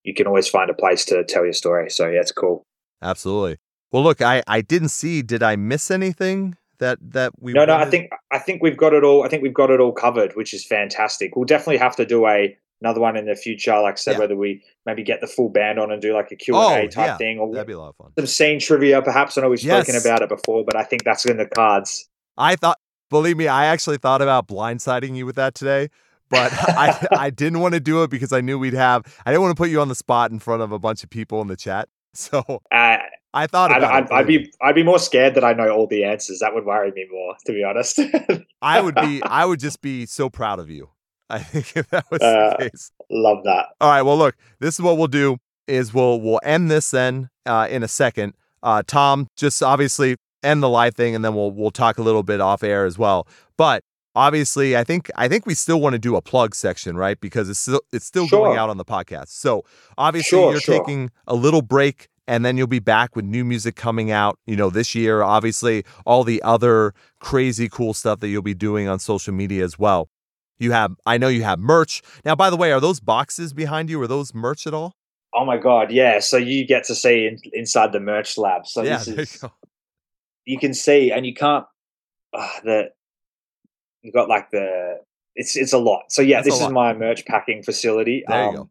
[0.03, 1.91] you can always find a place to tell your story.
[1.91, 2.65] So yeah, it's cool.
[3.03, 3.59] Absolutely.
[3.93, 5.23] Well, look, I I didn't see.
[5.23, 7.53] Did I miss anything that that we?
[7.53, 9.25] No, no, I think I think we've got it all.
[9.25, 11.37] I think we've got it all covered, which is fantastic.
[11.37, 13.79] We'll definitely have to do a another one in the future.
[13.81, 14.19] Like I said, Yeah.
[14.21, 16.85] whether we maybe get the full band on and do like a Q Oh, and
[16.85, 18.13] A type yeah, thing, or that'd be a lot of fun.
[18.19, 19.03] some scene trivia.
[19.03, 20.05] Perhaps I know we've spoken Yes.
[20.05, 22.09] about it before, but I think that's in the cards.
[22.37, 22.79] I thought,
[23.11, 25.89] believe me, I actually thought about blindsiding you with that today,
[26.31, 29.03] but I I didn't want to do it because I knew we'd have.
[29.25, 31.11] I didn't want to put you on the spot in front of a bunch of
[31.11, 31.89] people in the chat.
[32.15, 32.97] So Uh,
[33.35, 34.13] I thought I'd, about I'd, it.
[34.13, 36.39] I'd be I'd be more scared that I know all the answers.
[36.39, 38.01] That would worry me more, to be honest.
[38.63, 39.23] I would be.
[39.23, 40.89] I would just be so proud of you.
[41.31, 42.91] I think if that was Uh, the case.
[43.11, 43.67] Love that.
[43.81, 44.03] All right.
[44.03, 44.37] Well, look.
[44.61, 45.39] This is what we'll do.
[45.67, 48.35] Is we'll we'll end this then uh, in a second.
[48.63, 52.23] Uh, Tom, just obviously end the live thing, and then we'll we'll talk a little
[52.23, 53.27] bit off air as well.
[53.57, 53.83] But
[54.15, 57.21] obviously, I think I think we still want to do a plug section, right?
[57.21, 59.29] Because it's still it's still going out on the podcast.
[59.29, 59.65] So
[59.99, 60.79] obviously, Sure, you're sure.
[60.79, 62.09] taking a little break.
[62.29, 65.23] And then you'll be back with new music coming out, you know, this year.
[65.23, 69.79] Obviously, all the other crazy cool stuff that you'll be doing on social media as
[69.79, 70.09] well.
[70.59, 72.03] You have, I know you have merch.
[72.25, 74.01] Now, by the way, are those boxes behind you?
[74.01, 74.95] Are those merch at all?
[75.35, 76.21] Oh my god, yeah.
[76.21, 78.67] So you get to see in, inside the merch lab.
[78.67, 79.51] So yeah, is you
[80.47, 81.67] you can see, and you can't.
[82.33, 82.91] Uh, the
[84.03, 85.01] you've got like the
[85.35, 86.05] it's it's a lot.
[86.09, 88.25] So yeah, That's this is my merch packing facility.
[88.27, 88.71] There you um, go.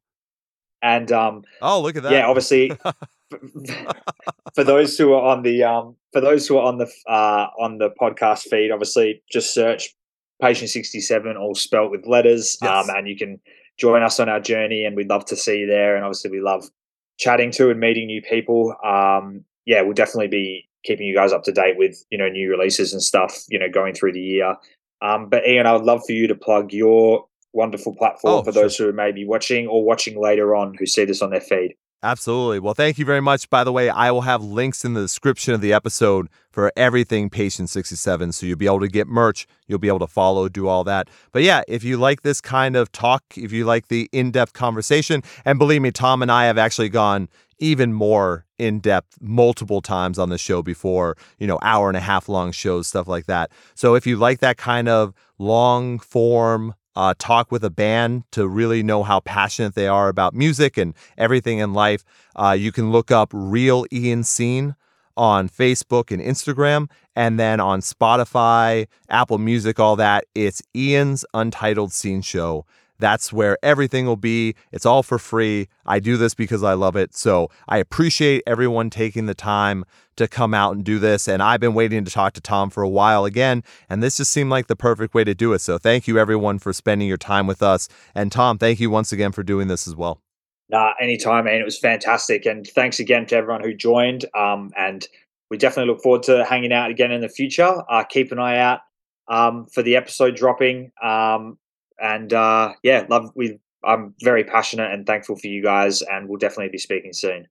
[0.81, 2.11] And um, Oh, look at that.
[2.11, 2.71] yeah, obviously,
[4.55, 7.77] for those who are on the um, for those who are on the uh, on
[7.77, 9.93] the podcast feed, obviously just search
[10.41, 12.89] patient sixty seven, all spelt with letters, Yes.
[12.89, 13.39] um, and you can
[13.77, 14.85] join us on our journey.
[14.85, 15.95] And we'd love to see you there.
[15.95, 16.69] And obviously, we love
[17.17, 18.75] chatting to and meeting new people.
[18.83, 22.49] Um, yeah, we'll definitely be keeping you guys up to date with you know new
[22.49, 23.43] releases and stuff.
[23.49, 24.55] You know, going through the year.
[25.01, 28.51] Um, but Ian, I would love for you to plug your wonderful platform Oh, for
[28.51, 28.63] sure.
[28.63, 31.75] those who may be watching or watching later on who see this on their feed.
[32.05, 32.59] Absolutely.
[32.59, 33.49] Well, thank you very much.
[33.49, 37.31] By the way, I will have links in the description of the episode for everything
[37.31, 38.31] Patient 67.
[38.31, 41.09] So you'll be able to get merch, you'll be able to follow, do all that.
[41.31, 44.53] But yeah, if you like this kind of talk, if you like the in depth
[44.53, 47.27] conversation, and believe me, Tom and I have actually gone
[47.57, 52.01] even more in depth multiple times on the show before, you know, hour and a
[52.01, 53.49] half long shows, stuff like that.
[53.73, 58.47] So if you like that kind of long form, uh, talk with a band to
[58.47, 62.03] really know how passionate they are about music and everything in life,
[62.35, 64.75] uh, you can look up Real Ian Scene
[65.17, 70.25] on Facebook and Instagram, and then on Spotify, Apple Music, all that.
[70.35, 72.65] It's Ian's Untitled Scene Show.
[72.99, 74.55] That's where everything will be.
[74.71, 75.67] It's all for free.
[75.85, 77.15] I do this because I love it.
[77.15, 79.85] So I appreciate everyone taking the time
[80.15, 81.27] to come out and do this.
[81.27, 83.63] And I've been waiting to talk to Tom for a while again.
[83.89, 85.59] And this just seemed like the perfect way to do it.
[85.59, 87.87] So thank you, everyone, for spending your time with us.
[88.13, 90.21] And Tom, thank you once again for doing this as well.
[90.69, 91.61] Nah, anytime, man.
[91.61, 92.45] It was fantastic.
[92.45, 94.25] And thanks again to everyone who joined.
[94.35, 95.07] Um, and
[95.51, 97.83] we definitely look forward to hanging out again in the future.
[97.89, 98.79] Uh, keep an eye out
[99.27, 100.91] um, for the episode dropping.
[101.03, 101.57] Um,
[101.99, 103.31] and uh, yeah, love.
[103.35, 107.47] We I'm very passionate and thankful for you guys, and we'll definitely be speaking soon.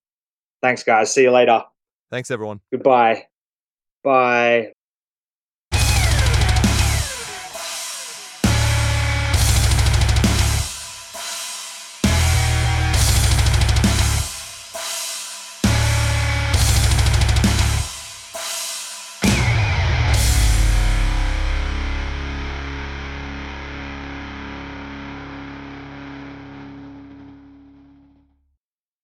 [0.62, 1.12] Thanks, guys.
[1.12, 1.62] See you later.
[2.11, 2.61] Thanks, everyone.
[2.72, 3.26] Goodbye.
[4.03, 4.72] Bye.